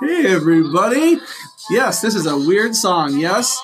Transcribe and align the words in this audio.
hey, 0.00 0.26
everybody. 0.26 1.18
Yes, 1.70 2.00
this 2.00 2.14
is 2.14 2.26
a 2.26 2.36
weird 2.36 2.74
song. 2.74 3.18
Yes. 3.18 3.60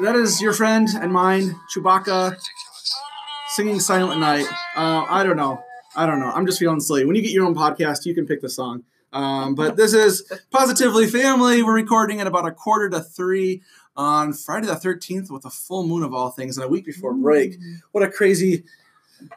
That 0.00 0.16
is 0.16 0.40
your 0.40 0.52
friend 0.52 0.88
and 0.94 1.12
mine, 1.12 1.58
Chewbacca, 1.74 2.38
singing 3.48 3.78
Silent 3.80 4.20
Night. 4.20 4.46
Uh, 4.74 5.04
I 5.08 5.22
don't 5.22 5.36
know. 5.36 5.62
I 5.94 6.06
don't 6.06 6.18
know. 6.18 6.30
I'm 6.30 6.46
just 6.46 6.58
feeling 6.58 6.80
silly. 6.80 7.04
When 7.04 7.14
you 7.14 7.22
get 7.22 7.32
your 7.32 7.44
own 7.44 7.54
podcast, 7.54 8.06
you 8.06 8.14
can 8.14 8.26
pick 8.26 8.40
the 8.40 8.48
song. 8.48 8.84
Um, 9.12 9.54
but 9.54 9.76
this 9.76 9.92
is 9.92 10.30
Positively 10.50 11.06
Family. 11.06 11.62
We're 11.62 11.74
recording 11.74 12.20
at 12.20 12.26
about 12.26 12.46
a 12.46 12.52
quarter 12.52 12.88
to 12.88 13.00
three 13.00 13.62
on 13.94 14.32
Friday 14.32 14.66
the 14.66 14.74
13th 14.74 15.30
with 15.30 15.44
a 15.44 15.50
full 15.50 15.86
moon 15.86 16.02
of 16.02 16.14
all 16.14 16.30
things 16.30 16.56
and 16.56 16.64
a 16.64 16.68
week 16.68 16.86
before 16.86 17.12
break. 17.12 17.56
What 17.92 18.02
a 18.02 18.10
crazy 18.10 18.64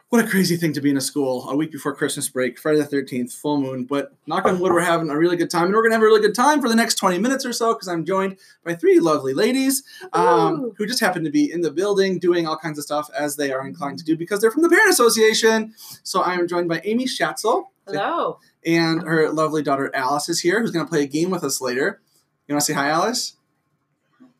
what 0.08 0.24
a 0.24 0.28
crazy 0.28 0.56
thing 0.56 0.72
to 0.72 0.80
be 0.80 0.90
in 0.90 0.96
a 0.96 1.00
school 1.00 1.48
a 1.48 1.56
week 1.56 1.72
before 1.72 1.94
Christmas 1.94 2.28
break, 2.28 2.58
Friday 2.58 2.80
the 2.80 2.86
13th, 2.86 3.34
full 3.34 3.60
moon. 3.60 3.84
But 3.84 4.12
knock 4.26 4.44
on 4.44 4.58
wood, 4.58 4.72
we're 4.72 4.80
having 4.80 5.10
a 5.10 5.16
really 5.16 5.36
good 5.36 5.50
time. 5.50 5.64
And 5.64 5.74
we're 5.74 5.82
going 5.82 5.90
to 5.90 5.96
have 5.96 6.02
a 6.02 6.06
really 6.06 6.20
good 6.20 6.34
time 6.34 6.60
for 6.60 6.68
the 6.68 6.74
next 6.74 6.94
20 6.96 7.18
minutes 7.18 7.44
or 7.44 7.52
so 7.52 7.74
because 7.74 7.88
I'm 7.88 8.04
joined 8.04 8.38
by 8.64 8.74
three 8.74 9.00
lovely 9.00 9.34
ladies 9.34 9.82
um, 10.12 10.72
who 10.76 10.86
just 10.86 11.00
happen 11.00 11.24
to 11.24 11.30
be 11.30 11.50
in 11.50 11.60
the 11.60 11.70
building 11.70 12.18
doing 12.18 12.46
all 12.46 12.56
kinds 12.56 12.78
of 12.78 12.84
stuff 12.84 13.10
as 13.16 13.36
they 13.36 13.52
are 13.52 13.66
inclined 13.66 13.98
to 13.98 14.04
do 14.04 14.16
because 14.16 14.40
they're 14.40 14.50
from 14.50 14.62
the 14.62 14.68
Parent 14.68 14.90
Association. 14.90 15.74
So 16.02 16.22
I 16.22 16.34
am 16.34 16.48
joined 16.48 16.68
by 16.68 16.80
Amy 16.84 17.06
Schatzel. 17.06 17.66
Hello. 17.86 18.40
And 18.64 19.02
her 19.02 19.30
lovely 19.30 19.62
daughter 19.62 19.90
Alice 19.94 20.28
is 20.28 20.40
here 20.40 20.60
who's 20.60 20.70
going 20.70 20.84
to 20.84 20.90
play 20.90 21.02
a 21.02 21.06
game 21.06 21.30
with 21.30 21.44
us 21.44 21.60
later. 21.60 22.00
You 22.48 22.54
want 22.54 22.62
to 22.62 22.66
say 22.66 22.74
hi, 22.74 22.88
Alice? 22.88 23.34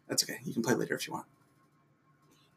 That's 0.08 0.22
okay. 0.22 0.39
You 0.44 0.52
can 0.52 0.62
play 0.62 0.74
later 0.74 0.94
if 0.94 1.06
you 1.06 1.12
want. 1.12 1.27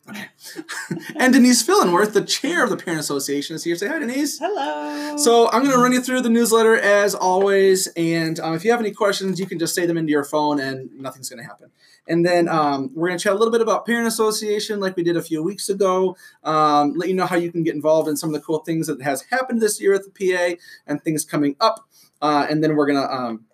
Okay. 0.09 0.25
and 1.15 1.33
Denise 1.33 1.65
Fillenworth, 1.65 2.13
the 2.13 2.23
chair 2.23 2.63
of 2.63 2.69
the 2.69 2.77
Parent 2.77 2.99
Association, 2.99 3.55
is 3.55 3.63
here. 3.63 3.75
Say 3.75 3.87
hi, 3.87 3.99
Denise. 3.99 4.39
Hello. 4.39 5.17
So 5.17 5.49
I'm 5.51 5.63
going 5.63 5.75
to 5.75 5.81
run 5.81 5.91
you 5.91 6.01
through 6.01 6.21
the 6.21 6.29
newsletter 6.29 6.75
as 6.75 7.13
always, 7.13 7.87
and 7.95 8.39
um, 8.39 8.55
if 8.55 8.65
you 8.65 8.71
have 8.71 8.79
any 8.79 8.91
questions, 8.91 9.39
you 9.39 9.45
can 9.45 9.59
just 9.59 9.75
say 9.75 9.85
them 9.85 9.97
into 9.97 10.11
your 10.11 10.23
phone, 10.23 10.59
and 10.59 10.89
nothing's 10.97 11.29
going 11.29 11.41
to 11.41 11.47
happen. 11.47 11.69
And 12.07 12.25
then 12.25 12.49
um, 12.49 12.89
we're 12.95 13.09
going 13.09 13.19
to 13.19 13.23
chat 13.23 13.33
a 13.33 13.35
little 13.35 13.51
bit 13.51 13.61
about 13.61 13.85
Parent 13.85 14.07
Association, 14.07 14.79
like 14.79 14.95
we 14.95 15.03
did 15.03 15.15
a 15.15 15.21
few 15.21 15.43
weeks 15.43 15.69
ago. 15.69 16.17
Um, 16.43 16.93
let 16.95 17.07
you 17.07 17.15
know 17.15 17.27
how 17.27 17.35
you 17.35 17.51
can 17.51 17.63
get 17.63 17.75
involved 17.75 18.09
in 18.09 18.17
some 18.17 18.29
of 18.29 18.33
the 18.33 18.41
cool 18.41 18.59
things 18.59 18.87
that 18.87 19.01
has 19.03 19.21
happened 19.29 19.61
this 19.61 19.79
year 19.79 19.93
at 19.93 20.01
the 20.03 20.09
PA 20.09 20.59
and 20.87 21.03
things 21.03 21.23
coming 21.23 21.55
up. 21.59 21.87
Uh, 22.21 22.47
and 22.49 22.63
then 22.63 22.75
we're 22.75 22.87
going 22.87 23.01
to 23.01 23.13
um, 23.13 23.45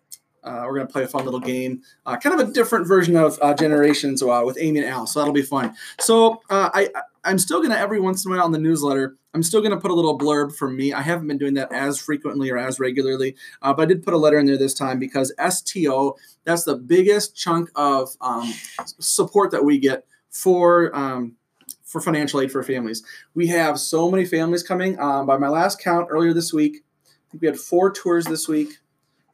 uh, 0.45 0.63
we're 0.65 0.75
going 0.75 0.87
to 0.87 0.93
play 0.93 1.03
a 1.03 1.07
fun 1.07 1.25
little 1.25 1.39
game, 1.39 1.81
uh, 2.05 2.15
kind 2.17 2.39
of 2.39 2.49
a 2.49 2.51
different 2.51 2.87
version 2.87 3.15
of 3.15 3.37
uh, 3.41 3.53
Generations 3.53 4.21
uh, 4.21 4.41
with 4.45 4.57
Amy 4.59 4.79
and 4.79 4.87
Al. 4.87 5.07
So 5.07 5.19
that'll 5.19 5.33
be 5.33 5.41
fun. 5.41 5.75
So 5.99 6.41
uh, 6.49 6.69
I, 6.73 6.89
I'm 7.23 7.39
still 7.39 7.59
going 7.59 7.71
to 7.71 7.79
every 7.79 7.99
once 7.99 8.23
in 8.23 8.31
a 8.31 8.35
while 8.35 8.45
on 8.45 8.51
the 8.51 8.59
newsletter. 8.59 9.17
I'm 9.33 9.43
still 9.43 9.59
going 9.59 9.71
to 9.71 9.77
put 9.77 9.91
a 9.91 9.93
little 9.93 10.17
blurb 10.17 10.55
from 10.55 10.77
me. 10.77 10.93
I 10.93 11.01
haven't 11.01 11.27
been 11.27 11.37
doing 11.37 11.55
that 11.55 11.71
as 11.73 11.99
frequently 11.99 12.49
or 12.51 12.57
as 12.57 12.79
regularly, 12.79 13.35
uh, 13.61 13.73
but 13.73 13.83
I 13.83 13.85
did 13.85 14.03
put 14.03 14.13
a 14.13 14.17
letter 14.17 14.39
in 14.39 14.45
there 14.45 14.57
this 14.57 14.73
time 14.73 14.99
because 14.99 15.33
STO 15.49 16.15
that's 16.45 16.63
the 16.63 16.75
biggest 16.75 17.35
chunk 17.35 17.69
of 17.75 18.15
um, 18.21 18.53
support 18.99 19.51
that 19.51 19.65
we 19.65 19.79
get 19.79 20.05
for. 20.29 20.95
Um, 20.95 21.35
for 21.83 22.01
financial 22.01 22.41
aid 22.41 22.51
for 22.51 22.61
families, 22.61 23.03
we 23.35 23.47
have 23.47 23.79
so 23.79 24.09
many 24.11 24.25
families 24.25 24.63
coming. 24.63 24.99
Um, 24.99 25.27
by 25.27 25.37
my 25.37 25.47
last 25.47 25.79
count 25.79 26.07
earlier 26.09 26.33
this 26.33 26.51
week, 26.51 26.83
I 27.05 27.31
think 27.31 27.41
we 27.41 27.47
had 27.47 27.57
four 27.57 27.91
tours 27.91 28.25
this 28.25 28.47
week. 28.47 28.79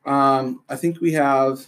Um, 0.06 0.64
I 0.70 0.76
think 0.76 1.00
we 1.02 1.14
have. 1.14 1.68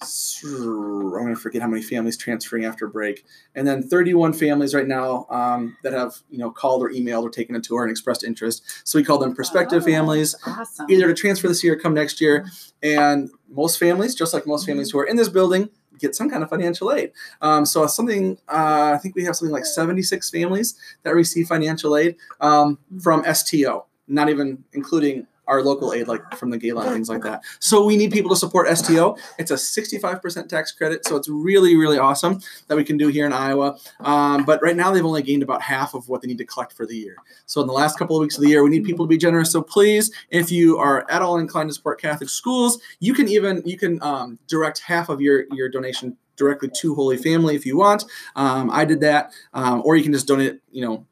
I'm 0.00 1.10
going 1.10 1.34
to 1.34 1.40
forget 1.40 1.60
how 1.60 1.66
many 1.66 1.82
families 1.82 2.16
transferring 2.16 2.64
after 2.64 2.86
break, 2.86 3.24
and 3.56 3.66
then 3.66 3.82
31 3.82 4.32
families 4.32 4.72
right 4.72 4.86
now 4.86 5.26
um, 5.28 5.76
that 5.82 5.92
have 5.92 6.14
you 6.30 6.38
know 6.38 6.50
called 6.52 6.82
or 6.82 6.90
emailed 6.90 7.24
or 7.24 7.30
taken 7.30 7.56
a 7.56 7.60
tour 7.60 7.82
and 7.82 7.90
expressed 7.90 8.22
interest. 8.22 8.62
So 8.84 8.98
we 8.98 9.04
call 9.04 9.18
them 9.18 9.34
prospective 9.34 9.82
Oh, 9.82 9.86
families, 9.86 10.36
Awesome. 10.46 10.86
either 10.88 11.08
to 11.08 11.14
transfer 11.14 11.48
this 11.48 11.64
year 11.64 11.72
or 11.72 11.76
come 11.80 11.94
next 11.94 12.20
year. 12.20 12.46
And 12.80 13.28
most 13.48 13.78
families, 13.80 14.14
just 14.14 14.32
like 14.32 14.46
most 14.46 14.66
families 14.66 14.92
who 14.92 15.00
are 15.00 15.04
in 15.04 15.16
this 15.16 15.28
building, 15.28 15.68
get 15.98 16.14
some 16.14 16.30
kind 16.30 16.44
of 16.44 16.48
financial 16.50 16.92
aid. 16.92 17.10
Um, 17.42 17.66
so 17.66 17.84
something, 17.88 18.38
uh, 18.48 18.92
I 18.94 18.98
think 18.98 19.16
we 19.16 19.24
have 19.24 19.34
something 19.34 19.52
like 19.52 19.66
76 19.66 20.30
families 20.30 20.76
that 21.02 21.12
receive 21.16 21.48
financial 21.48 21.96
aid 21.96 22.14
um, 22.40 22.78
from 23.02 23.24
STO, 23.34 23.86
not 24.06 24.28
even 24.28 24.62
including 24.72 25.26
our 25.48 25.62
local 25.62 25.92
aid, 25.92 26.06
like 26.06 26.36
from 26.36 26.50
the 26.50 26.58
gala 26.58 26.82
and 26.82 26.92
things 26.92 27.08
like 27.08 27.22
that. 27.22 27.42
So 27.58 27.84
we 27.84 27.96
need 27.96 28.12
people 28.12 28.30
to 28.30 28.36
support 28.36 28.68
STO. 28.76 29.16
It's 29.38 29.50
a 29.50 29.54
65% 29.54 30.48
tax 30.48 30.72
credit, 30.72 31.06
so 31.06 31.16
it's 31.16 31.28
really, 31.28 31.76
really 31.76 31.98
awesome 31.98 32.40
that 32.68 32.76
we 32.76 32.84
can 32.84 32.96
do 32.96 33.08
here 33.08 33.26
in 33.26 33.32
Iowa. 33.32 33.78
Um, 34.00 34.44
but 34.44 34.62
right 34.62 34.76
now, 34.76 34.92
they've 34.92 35.04
only 35.04 35.22
gained 35.22 35.42
about 35.42 35.62
half 35.62 35.94
of 35.94 36.08
what 36.08 36.22
they 36.22 36.28
need 36.28 36.38
to 36.38 36.44
collect 36.44 36.74
for 36.74 36.86
the 36.86 36.96
year. 36.96 37.16
So 37.46 37.60
in 37.60 37.66
the 37.66 37.72
last 37.72 37.98
couple 37.98 38.16
of 38.16 38.20
weeks 38.20 38.36
of 38.36 38.42
the 38.42 38.50
year, 38.50 38.62
we 38.62 38.70
need 38.70 38.84
people 38.84 39.06
to 39.06 39.08
be 39.08 39.18
generous. 39.18 39.50
So 39.50 39.62
please, 39.62 40.12
if 40.30 40.52
you 40.52 40.78
are 40.78 41.10
at 41.10 41.22
all 41.22 41.38
inclined 41.38 41.70
to 41.70 41.74
support 41.74 42.00
Catholic 42.00 42.28
schools, 42.28 42.78
you 43.00 43.14
can 43.14 43.28
even 43.28 43.62
you 43.64 43.78
can 43.78 44.00
um, 44.02 44.38
direct 44.46 44.80
half 44.80 45.08
of 45.08 45.20
your 45.20 45.44
your 45.52 45.68
donation 45.68 46.16
directly 46.36 46.70
to 46.80 46.94
Holy 46.94 47.16
Family 47.16 47.56
if 47.56 47.64
you 47.66 47.76
want. 47.76 48.04
Um, 48.36 48.70
I 48.70 48.84
did 48.84 49.00
that, 49.00 49.32
um, 49.54 49.82
or 49.84 49.96
you 49.96 50.02
can 50.02 50.12
just 50.12 50.26
donate. 50.26 50.60
You 50.70 50.84
know. 50.84 51.06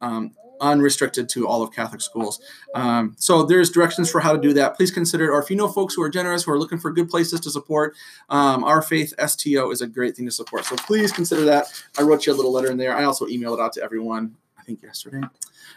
Um, 0.00 0.34
unrestricted 0.60 1.28
to 1.30 1.46
all 1.46 1.62
of 1.62 1.72
Catholic 1.72 2.00
schools. 2.00 2.40
Um, 2.74 3.14
so 3.18 3.42
there's 3.42 3.70
directions 3.70 4.10
for 4.10 4.20
how 4.20 4.32
to 4.32 4.40
do 4.40 4.52
that. 4.54 4.76
Please 4.76 4.90
consider 4.90 5.26
it. 5.26 5.30
Or 5.30 5.42
if 5.42 5.50
you 5.50 5.56
know 5.56 5.68
folks 5.68 5.94
who 5.94 6.02
are 6.02 6.08
generous, 6.08 6.44
who 6.44 6.52
are 6.52 6.58
looking 6.58 6.78
for 6.78 6.90
good 6.90 7.08
places 7.08 7.40
to 7.40 7.50
support, 7.50 7.94
um, 8.28 8.64
our 8.64 8.82
faith 8.82 9.14
STO 9.24 9.70
is 9.70 9.80
a 9.80 9.86
great 9.86 10.16
thing 10.16 10.26
to 10.26 10.32
support. 10.32 10.64
So 10.64 10.76
please 10.76 11.12
consider 11.12 11.44
that. 11.44 11.66
I 11.98 12.02
wrote 12.02 12.26
you 12.26 12.32
a 12.32 12.36
little 12.36 12.52
letter 12.52 12.70
in 12.70 12.76
there. 12.76 12.96
I 12.96 13.04
also 13.04 13.26
emailed 13.26 13.58
it 13.58 13.60
out 13.60 13.72
to 13.74 13.82
everyone. 13.82 14.36
I 14.58 14.62
think 14.62 14.82
yesterday. 14.82 15.22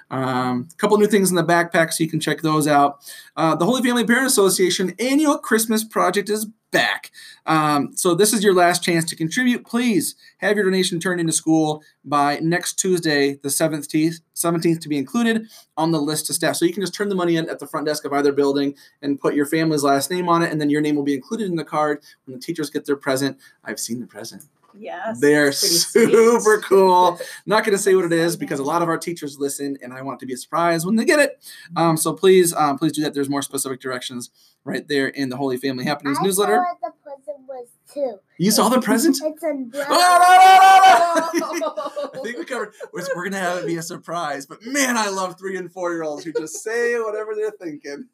Um, 0.09 0.68
a 0.72 0.75
couple 0.75 0.98
new 0.98 1.08
things 1.08 1.30
in 1.30 1.36
the 1.36 1.44
backpack, 1.44 1.94
so 1.94 2.03
you 2.03 2.09
can 2.09 2.19
check 2.19 2.42
those 2.42 2.68
out. 2.68 3.00
Uh, 3.36 3.56
the 3.56 3.66
Holy 3.66 3.81
Family 3.81 4.06
Parent 4.06 4.28
Association 4.28 4.94
annual 5.00 5.38
Christmas 5.38 5.84
project 5.84 6.30
is 6.30 6.48
back. 6.72 7.12
Um, 7.46 7.96
so 7.96 8.16
this 8.16 8.34
is 8.34 8.44
your 8.44 8.53
last 8.53 8.84
chance 8.84 9.06
to 9.06 9.16
contribute. 9.16 9.66
Please 9.66 10.16
have 10.38 10.56
your 10.56 10.66
donation 10.66 11.00
turned 11.00 11.19
into 11.19 11.34
school 11.34 11.84
by 12.03 12.40
next 12.40 12.75
Tuesday, 12.75 13.36
the 13.36 13.50
17th, 13.50 14.22
17th 14.44 14.81
to 14.81 14.90
be 14.90 14.97
included 14.97 15.47
on 15.78 15.91
the 15.91 16.02
list 16.02 16.28
to 16.28 16.34
staff. 16.34 16.56
So 16.56 16.66
you 16.66 16.74
can 16.74 16.84
just 16.84 16.94
turn 16.94 17.09
the 17.09 17.16
money 17.16 17.35
in 17.35 17.50
at 17.50 17.59
the 17.59 17.68
front 17.68 17.85
desk 17.85 18.06
of 18.06 18.13
either 18.13 18.31
building 18.31 18.75
and 19.02 19.19
put 19.19 19.35
your 19.35 19.46
family's 19.46 19.84
last 19.84 20.12
name 20.12 20.29
on 20.29 20.44
it, 20.44 20.52
and 20.52 20.59
then 20.59 20.69
your 20.69 20.81
name 20.81 20.96
will 20.96 21.03
be 21.03 21.13
included 21.13 21.47
in 21.47 21.56
the 21.56 21.66
card 21.66 22.02
when 22.25 22.35
the 22.35 22.41
teachers 22.41 22.69
get 22.69 22.85
their 22.85 22.96
present. 22.96 23.38
I've 23.63 23.80
seen 23.80 24.00
the 24.00 24.07
present. 24.07 24.44
Yes. 24.78 25.19
They're 25.19 25.50
it's 25.50 25.91
pretty 25.91 26.12
sweet. 26.12 26.13
super 26.13 26.62
cool. 26.68 27.19
Not 27.46 27.63
going 27.63 27.75
to 27.75 27.81
say 27.81 27.96
what 27.96 28.06
it 28.06 28.13
is 28.13 28.35
because 28.35 28.59
a 28.59 28.63
lot 28.63 28.81
of 28.81 28.90
our 28.90 28.97
teachers 28.97 29.40
listen, 29.40 29.78
and 29.81 29.94
I 29.94 30.01
want 30.01 30.18
it 30.18 30.19
to 30.22 30.25
be 30.25 30.34
a 30.34 30.38
surprise 30.38 30.85
when 30.85 30.96
they 30.96 31.06
get 31.06 31.19
it. 31.19 31.44
Um, 31.75 31.97
so 31.97 32.13
please, 32.13 32.53
um, 32.53 32.78
please 32.78 32.94
do 32.94 33.01
that. 33.03 33.13
There's 33.13 33.30
more 33.30 33.41
specific 33.41 33.80
directions 33.80 34.30
right 34.63 34.88
there 34.88 35.07
in 35.07 35.30
the 35.30 35.38
Holy 35.38 35.57
Family 35.57 35.85
Happenings 35.85 36.18
I 36.19 36.24
newsletter. 36.24 36.66
Saw 36.66 36.75
what 36.80 36.94
the 36.94 37.09
present 37.09 37.47
was 37.47 37.68
too. 37.94 38.18
You 38.38 38.52
saw 38.52 38.69
the 38.69 38.81
present? 38.81 39.18
It's 39.24 39.44
in 39.44 39.69
brown. 39.69 39.85
Oh, 39.88 41.29
no, 41.40 41.47
no, 41.47 41.53
no, 41.53 41.57
no. 41.59 42.09
I 42.13 42.24
think 42.24 42.38
we 42.38 42.46
covered. 42.46 42.74
We're, 42.94 43.06
we're 43.16 43.24
gonna 43.25 43.40
have 43.40 43.59
it 43.59 43.68
be 43.68 43.75
a 43.78 43.81
surprise, 43.81 44.46
but 44.46 44.66
man, 44.66 44.97
I 44.97 45.09
love 45.09 45.38
three 45.38 45.57
and 45.57 45.72
four 45.72 45.91
year 45.91 46.03
olds 46.03 46.24
who 46.24 46.34
just 46.34 46.63
say 46.63 47.00
whatever 47.00 47.35
they're 47.35 47.51
thinking. 47.51 48.07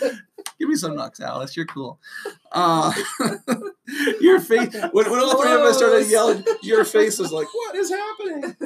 Give 0.58 0.68
me 0.68 0.76
some 0.76 0.94
nucks, 0.94 1.20
Alice. 1.20 1.56
You're 1.56 1.66
cool. 1.66 1.98
Uh, 2.52 2.92
your 4.20 4.38
face. 4.40 4.74
When, 4.92 5.10
when 5.10 5.20
all 5.20 5.40
three 5.42 5.52
of 5.52 5.60
us 5.60 5.78
started 5.78 6.08
yelling, 6.08 6.44
your 6.62 6.84
face 6.84 7.18
was 7.18 7.32
like, 7.32 7.48
"What 7.52 7.74
is 7.76 7.90
happening?" 7.90 8.56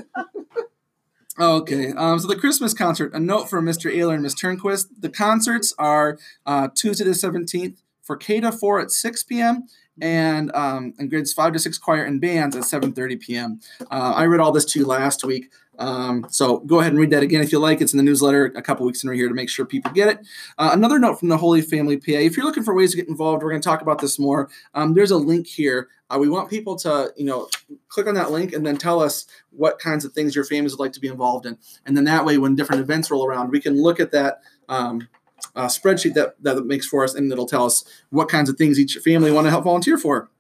Okay, 1.39 1.93
um, 1.93 2.19
so 2.19 2.29
the 2.29 2.37
Christmas 2.37 2.75
concert. 2.75 3.13
A 3.15 3.21
note 3.21 3.49
from 3.49 3.67
Mr. 3.67 3.95
Ayler 3.95 4.15
and 4.15 4.23
Miss 4.23 4.35
Turnquist. 4.35 4.87
The 4.99 5.11
concerts 5.11 5.75
are 5.79 6.19
uh, 6.45 6.69
Tuesday 6.75 7.05
the 7.05 7.15
seventeenth 7.15 7.83
for 8.03 8.17
K 8.17 8.41
to 8.41 8.53
four 8.53 8.81
at 8.81 8.91
six 8.91 9.23
p.m. 9.23 9.65
and 10.01 10.55
um, 10.55 10.95
and 10.99 11.11
grades 11.11 11.33
five 11.33 11.53
to 11.53 11.59
six 11.59 11.79
choir 11.79 12.05
and 12.05 12.21
bands 12.21 12.57
at 12.57 12.65
seven 12.65 12.93
thirty 12.93 13.17
p.m. 13.17 13.61
Uh, 13.91 14.13
I 14.17 14.25
read 14.25 14.41
all 14.41 14.53
this 14.53 14.65
to 14.67 14.79
you 14.79 14.87
last 14.87 15.25
week, 15.25 15.51
um, 15.79 16.27
so 16.31 16.59
go 16.61 16.81
ahead 16.81 16.93
and 16.93 17.01
read 17.01 17.11
that 17.11 17.23
again 17.23 17.41
if 17.41 17.53
you 17.53 17.59
like. 17.59 17.81
It's 17.81 17.93
in 17.93 17.97
the 17.97 18.03
newsletter 18.03 18.47
a 18.57 18.63
couple 18.63 18.87
weeks 18.87 19.05
in 19.05 19.13
here 19.13 19.29
to 19.29 19.35
make 19.35 19.49
sure 19.49 19.65
people 19.65 19.91
get 19.93 20.09
it. 20.09 20.19
Uh, 20.59 20.71
another 20.73 20.99
note 20.99 21.19
from 21.19 21.29
the 21.29 21.37
Holy 21.37 21.63
Family 21.63 21.97
PA: 21.97 22.13
if 22.13 22.37
you're 22.37 22.47
looking 22.47 22.63
for 22.63 22.75
ways 22.75 22.91
to 22.93 22.97
get 22.97 23.09
involved, 23.09 23.43
we're 23.43 23.51
going 23.51 23.63
to 23.63 23.69
talk 23.69 23.83
about 23.83 24.01
this 24.01 24.19
more. 24.19 24.49
Um, 24.75 24.95
there's 24.95 25.11
a 25.11 25.17
link 25.17 25.47
here. 25.47 25.89
Uh, 26.09 26.19
we 26.21 26.29
want 26.29 26.49
people 26.49 26.77
to, 26.77 27.13
you 27.17 27.25
know, 27.25 27.49
click 27.89 28.07
on 28.07 28.15
that 28.15 28.31
link 28.31 28.53
and 28.53 28.65
then 28.65 28.77
tell 28.77 29.03
us 29.03 29.27
what 29.51 29.81
kinds 29.81 30.05
of 30.05 30.13
things 30.13 30.37
your 30.37 30.45
families 30.45 30.73
would 30.73 30.83
like 30.83 30.93
to 30.93 31.01
be 31.01 31.09
involved 31.09 31.47
in, 31.47 31.59
and 31.85 31.97
then 31.97 32.05
that 32.05 32.25
way, 32.25 32.39
when 32.39 32.55
different 32.55 32.81
events 32.81 33.11
roll 33.11 33.27
around, 33.27 33.51
we 33.51 33.61
can 33.61 33.81
look 33.81 34.01
at 34.01 34.13
that. 34.13 34.41
Um, 34.69 35.09
uh, 35.57 35.67
spreadsheet 35.67 36.15
that 36.15 36.41
that 36.43 36.65
makes 36.67 36.87
for 36.87 37.03
us, 37.03 37.15
and 37.15 37.33
it'll 37.33 37.47
tell 37.47 37.65
us 37.65 37.85
what 38.11 38.29
kinds 38.29 38.49
of 38.49 38.57
things 38.57 38.79
each 38.79 38.97
family 38.97 39.33
want 39.33 39.47
to 39.47 39.51
help 39.51 39.65
volunteer 39.65 39.99
for. 39.99 40.31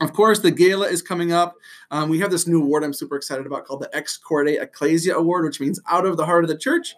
Of 0.00 0.12
course, 0.12 0.40
the 0.40 0.50
gala 0.50 0.86
is 0.86 1.02
coming 1.02 1.32
up. 1.32 1.54
Um, 1.90 2.08
we 2.08 2.18
have 2.18 2.30
this 2.30 2.46
new 2.46 2.60
award 2.60 2.84
I'm 2.84 2.92
super 2.92 3.16
excited 3.16 3.46
about 3.46 3.64
called 3.64 3.80
the 3.80 3.96
Ex 3.96 4.16
Corde 4.16 4.48
Ecclesiae 4.48 5.14
Award, 5.14 5.44
which 5.44 5.60
means 5.60 5.80
out 5.88 6.04
of 6.04 6.16
the 6.16 6.26
heart 6.26 6.44
of 6.44 6.48
the 6.48 6.58
church. 6.58 6.94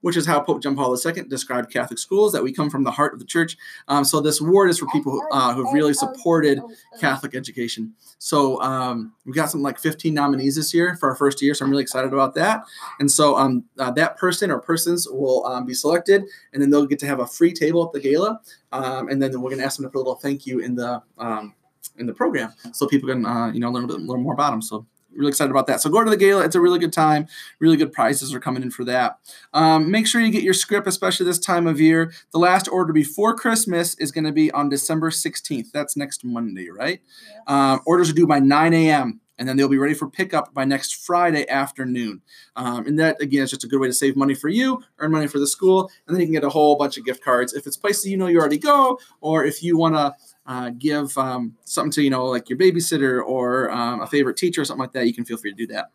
Which 0.00 0.16
is 0.16 0.26
how 0.26 0.40
Pope 0.40 0.62
John 0.62 0.76
Paul 0.76 0.96
II 0.96 1.22
described 1.24 1.72
Catholic 1.72 1.98
schools, 1.98 2.32
that 2.32 2.42
we 2.42 2.52
come 2.52 2.70
from 2.70 2.84
the 2.84 2.90
heart 2.90 3.12
of 3.12 3.18
the 3.18 3.24
church. 3.24 3.56
Um, 3.88 4.04
so 4.04 4.20
this 4.20 4.40
award 4.40 4.70
is 4.70 4.78
for 4.78 4.86
people 4.86 5.12
who, 5.12 5.28
uh, 5.30 5.54
who've 5.54 5.72
really 5.72 5.94
supported 5.94 6.60
Catholic 7.00 7.34
education. 7.34 7.94
So 8.18 8.60
um, 8.62 9.12
we 9.24 9.32
got 9.32 9.50
something 9.50 9.64
like 9.64 9.78
15 9.78 10.12
nominees 10.12 10.56
this 10.56 10.72
year 10.74 10.96
for 10.96 11.10
our 11.10 11.16
first 11.16 11.42
year, 11.42 11.54
so 11.54 11.64
I'm 11.64 11.70
really 11.70 11.82
excited 11.82 12.12
about 12.12 12.34
that. 12.34 12.62
And 12.98 13.10
so 13.10 13.36
um, 13.36 13.64
uh, 13.78 13.90
that 13.92 14.16
person 14.16 14.50
or 14.50 14.58
persons 14.58 15.08
will 15.08 15.46
um, 15.46 15.66
be 15.66 15.74
selected, 15.74 16.24
and 16.52 16.62
then 16.62 16.70
they'll 16.70 16.86
get 16.86 16.98
to 17.00 17.06
have 17.06 17.20
a 17.20 17.26
free 17.26 17.52
table 17.52 17.84
at 17.84 17.92
the 17.92 18.00
gala. 18.00 18.40
Um, 18.72 19.08
and 19.08 19.22
then 19.22 19.32
we're 19.40 19.50
going 19.50 19.58
to 19.58 19.64
ask 19.64 19.76
them 19.76 19.86
to 19.86 19.90
put 19.90 19.98
a 19.98 20.04
little 20.04 20.14
thank 20.16 20.46
you 20.46 20.60
in 20.60 20.74
the 20.74 21.02
um, 21.18 21.54
in 21.98 22.06
the 22.06 22.14
program, 22.14 22.52
so 22.72 22.86
people 22.86 23.08
can 23.08 23.26
uh, 23.26 23.50
you 23.52 23.60
know 23.60 23.70
learn 23.70 23.84
a 23.84 23.86
little 23.88 24.18
more 24.18 24.34
about 24.34 24.50
them. 24.50 24.62
So 24.62 24.86
really 25.14 25.30
excited 25.30 25.50
about 25.50 25.66
that. 25.66 25.80
So 25.80 25.90
go 25.90 26.02
to 26.02 26.10
the 26.10 26.16
gala. 26.16 26.44
It's 26.44 26.54
a 26.54 26.60
really 26.60 26.78
good 26.78 26.92
time. 26.92 27.26
Really 27.58 27.76
good 27.76 27.92
prizes 27.92 28.34
are 28.34 28.40
coming 28.40 28.62
in 28.62 28.70
for 28.70 28.84
that. 28.84 29.18
Um, 29.52 29.90
make 29.90 30.06
sure 30.06 30.20
you 30.20 30.30
get 30.30 30.42
your 30.42 30.54
scrip, 30.54 30.86
especially 30.86 31.26
this 31.26 31.38
time 31.38 31.66
of 31.66 31.80
year. 31.80 32.12
The 32.32 32.38
last 32.38 32.68
order 32.68 32.92
before 32.92 33.34
Christmas 33.34 33.94
is 33.96 34.12
going 34.12 34.24
to 34.24 34.32
be 34.32 34.50
on 34.52 34.68
December 34.68 35.10
16th. 35.10 35.70
That's 35.72 35.96
next 35.96 36.24
Monday, 36.24 36.68
right? 36.70 37.00
Um, 37.46 37.80
orders 37.86 38.10
are 38.10 38.14
due 38.14 38.26
by 38.26 38.38
9 38.38 38.74
a.m. 38.74 39.20
And 39.38 39.48
then 39.48 39.56
they'll 39.56 39.70
be 39.70 39.78
ready 39.78 39.94
for 39.94 40.06
pickup 40.06 40.52
by 40.52 40.66
next 40.66 40.96
Friday 40.96 41.48
afternoon. 41.48 42.20
Um, 42.56 42.86
and 42.86 42.98
that, 42.98 43.22
again, 43.22 43.42
is 43.42 43.50
just 43.50 43.64
a 43.64 43.68
good 43.68 43.80
way 43.80 43.86
to 43.86 43.92
save 43.94 44.14
money 44.14 44.34
for 44.34 44.50
you, 44.50 44.82
earn 44.98 45.12
money 45.12 45.28
for 45.28 45.38
the 45.38 45.46
school, 45.46 45.90
and 46.06 46.14
then 46.14 46.20
you 46.20 46.26
can 46.26 46.34
get 46.34 46.44
a 46.44 46.50
whole 46.50 46.76
bunch 46.76 46.98
of 46.98 47.06
gift 47.06 47.24
cards. 47.24 47.54
If 47.54 47.66
it's 47.66 47.78
places 47.78 48.06
you 48.06 48.18
know 48.18 48.26
you 48.26 48.38
already 48.38 48.58
go, 48.58 49.00
or 49.22 49.46
if 49.46 49.62
you 49.62 49.78
want 49.78 49.94
to 49.94 50.14
uh, 50.50 50.70
give 50.76 51.16
um, 51.16 51.54
something 51.64 51.92
to 51.92 52.02
you 52.02 52.10
know 52.10 52.26
like 52.26 52.50
your 52.50 52.58
babysitter 52.58 53.22
or 53.24 53.70
um, 53.70 54.00
a 54.00 54.06
favorite 54.08 54.36
teacher 54.36 54.60
or 54.60 54.64
something 54.64 54.80
like 54.80 54.92
that 54.92 55.06
you 55.06 55.14
can 55.14 55.24
feel 55.24 55.36
free 55.36 55.52
to 55.52 55.56
do 55.56 55.66
that. 55.68 55.92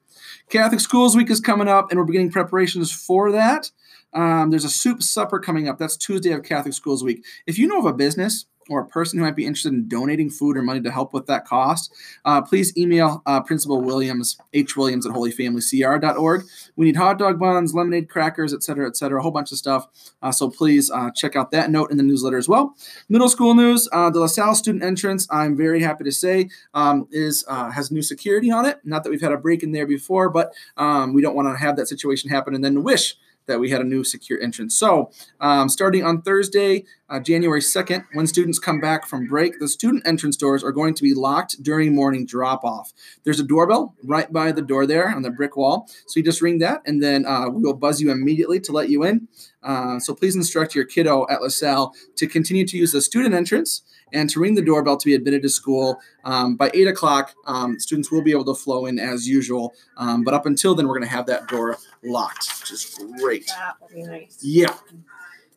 Catholic 0.50 0.80
schools 0.80 1.14
week 1.14 1.30
is 1.30 1.42
coming 1.42 1.68
up 1.68 1.92
and 1.92 2.00
we're 2.00 2.06
beginning 2.06 2.32
preparations 2.32 2.90
for 2.90 3.34
that. 3.34 3.70
Um, 4.14 4.52
there's 4.52 4.64
a 4.64 4.70
soup 4.70 5.04
supper 5.04 5.40
coming 5.40 5.68
up. 5.68 5.78
That's 5.78 5.98
tuesday 5.98 6.32
of 6.32 6.44
catholic 6.44 6.74
schools 6.74 7.04
week. 7.04 7.26
If 7.46 7.60
you 7.60 7.68
know 7.68 7.80
of 7.80 7.86
a 7.86 7.92
business 7.92 8.46
or 8.70 8.82
a 8.82 8.88
person 8.88 9.20
who 9.20 9.26
might 9.26 9.36
be 9.36 9.46
interested 9.46 9.74
in 9.74 9.88
donating 9.88 10.30
food 10.30 10.58
or 10.58 10.62
money 10.62 10.82
to 10.82 10.92
help 10.92 11.14
with 11.14 11.28
that 11.28 11.46
cost, 11.46 11.94
uh, 12.26 12.42
please 12.42 12.76
email 12.78 13.22
uh, 13.26 13.42
Principal 13.42 13.82
Williams, 13.82 14.38
H. 14.54 14.76
Williams 14.76 15.06
at 15.06 15.12
holyfamilycr.org. 15.12 16.46
We 16.76 16.86
need 16.86 16.96
hot 16.96 17.20
dog 17.20 17.40
buns, 17.40 17.74
lemonade, 17.74 18.10
crackers, 18.10 18.54
et 18.54 18.64
cetera, 18.64 18.88
et 18.88 18.98
cetera, 18.98 19.20
a 19.20 19.22
whole 19.22 19.32
bunch 19.32 19.52
of 19.52 19.58
stuff. 19.58 19.88
Uh, 20.22 20.32
so 20.32 20.50
please 20.50 20.90
uh, 20.92 21.12
check 21.12 21.36
out 21.36 21.52
that 21.52 21.70
note 21.70 21.92
in 21.92 21.98
the 21.98 22.04
newsletter 22.04 22.38
as 22.38 22.50
well. 22.50 22.76
Middle 23.10 23.30
school 23.30 23.54
news: 23.54 23.88
uh, 23.92 24.10
the 24.10 24.20
LaSalle 24.20 24.56
student 24.56 24.84
entrance. 24.84 25.28
I'm 25.30 25.56
very 25.56 25.82
happy 25.82 26.04
to 26.04 26.12
say 26.12 26.50
um, 26.74 27.08
is 27.12 27.46
uh, 27.48 27.70
has 27.72 27.92
new 27.92 28.02
security 28.02 28.52
on 28.52 28.66
it. 28.66 28.80
Not 28.84 29.04
that 29.04 29.10
we've 29.10 29.22
had 29.22 29.32
a 29.32 29.38
break 29.38 29.64
in 29.64 29.72
there 29.72 29.88
before, 29.88 30.30
but 30.30 30.54
um, 30.78 31.14
we 31.14 31.22
don't 31.22 31.36
want 31.36 31.48
to 31.48 31.56
have 31.56 31.76
that 31.78 31.88
situation 31.88 32.30
happen 32.30 32.56
and 32.56 32.64
then 32.64 32.84
wish 32.84 33.16
that 33.48 33.60
we 33.60 33.70
had 33.70 33.82
a 33.82 33.84
new 33.84 34.04
secure 34.04 34.40
entrance. 34.42 34.76
So, 34.76 35.12
um, 35.40 35.70
starting 35.70 36.04
on 36.04 36.22
Thursday, 36.22 36.86
uh, 37.10 37.20
January 37.20 37.62
2nd, 37.62 38.06
when 38.14 38.28
students 38.28 38.58
come 38.58 38.80
back 38.80 39.06
from 39.06 39.28
break, 39.28 39.60
the 39.60 39.68
student 39.68 40.08
entrance 40.08 40.36
doors 40.36 40.64
are 40.64 40.72
going 40.72 40.94
to 40.96 41.04
be 41.04 41.14
locked 41.14 41.62
during 41.62 41.94
morning 41.94 42.26
drop 42.26 42.64
off. 42.64 42.94
There's 43.24 43.40
a 43.40 43.44
doorbell 43.44 43.96
right 44.04 44.32
by 44.32 44.52
the 44.52 44.62
door 44.62 44.86
there 44.88 45.10
on 45.10 45.22
the 45.22 45.32
brick 45.32 45.56
wall. 45.56 45.88
So, 46.08 46.20
you 46.20 46.24
just 46.24 46.42
ring 46.42 46.60
that, 46.60 46.82
and 46.86 47.02
then 47.02 47.26
uh, 47.26 47.50
we 47.50 47.62
will 47.62 47.74
buzz 47.74 48.02
you 48.02 48.12
immediately 48.12 48.60
to 48.62 48.72
let 48.72 48.90
you 48.90 49.04
in. 49.04 49.28
Uh, 49.66 50.00
so, 50.00 50.14
please 50.14 50.36
instruct 50.36 50.76
your 50.76 50.86
kiddo 50.86 51.26
at 51.30 51.42
LaSalle 51.42 51.94
to 52.16 52.28
continue 52.28 52.66
to 52.66 52.78
use 52.78 52.92
the 52.92 53.02
student 53.02 53.34
entrance 53.34 53.82
and 54.14 54.30
to 54.30 54.40
ring 54.40 54.56
the 54.56 54.62
doorbell 54.62 54.98
to 54.98 55.06
be 55.06 55.14
admitted 55.14 55.42
to 55.42 55.50
school. 55.50 56.00
Um, 56.24 56.56
by 56.56 56.72
8 56.74 56.88
o'clock, 56.88 57.34
um, 57.48 57.80
students 57.80 58.12
will 58.12 58.22
be 58.22 58.32
able 58.32 58.46
to 58.46 58.56
flow 58.56 58.86
in 58.86 59.00
as 59.00 59.28
usual. 59.28 59.74
Um, 59.98 60.24
but 60.24 60.34
up 60.34 60.46
until 60.46 60.76
then, 60.76 60.88
we're 60.88 60.98
going 60.98 61.10
to 61.10 61.16
have 61.16 61.26
that 61.26 61.48
door 61.48 61.78
locked, 62.04 62.50
which 62.62 62.72
is 62.72 63.00
great. 63.20 63.48
That 63.48 63.74
would 63.82 63.94
be 63.94 64.04
nice. 64.04 64.40
Yeah. 64.42 64.74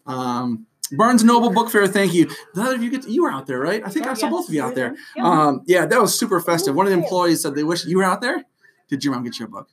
Um, 0.06 0.66
Barnes 0.92 1.22
Noble 1.22 1.50
Book 1.50 1.70
Fair, 1.70 1.86
thank 1.86 2.14
you. 2.14 2.30
The 2.54 2.62
other 2.62 2.74
of 2.76 2.82
you 2.82 2.90
get 2.90 3.06
you 3.06 3.22
were 3.22 3.30
out 3.30 3.46
there, 3.46 3.60
right? 3.60 3.82
I 3.84 3.90
think 3.90 4.06
I 4.06 4.14
saw 4.14 4.26
Yes, 4.26 4.32
both 4.32 4.48
of 4.48 4.54
you 4.54 4.62
out 4.62 4.74
there. 4.74 4.96
Yeah. 5.14 5.22
Um, 5.24 5.62
yeah, 5.66 5.84
that 5.84 6.00
was 6.00 6.18
super 6.18 6.40
festive. 6.40 6.74
One 6.74 6.86
of 6.86 6.92
the 6.92 6.98
employees 6.98 7.42
said 7.42 7.54
they 7.54 7.64
wish 7.64 7.84
you 7.84 7.98
were 7.98 8.04
out 8.04 8.22
there. 8.22 8.44
Did 8.88 9.04
your 9.04 9.12
mom 9.14 9.22
get 9.22 9.38
you 9.38 9.44
a 9.44 9.48
book? 9.48 9.68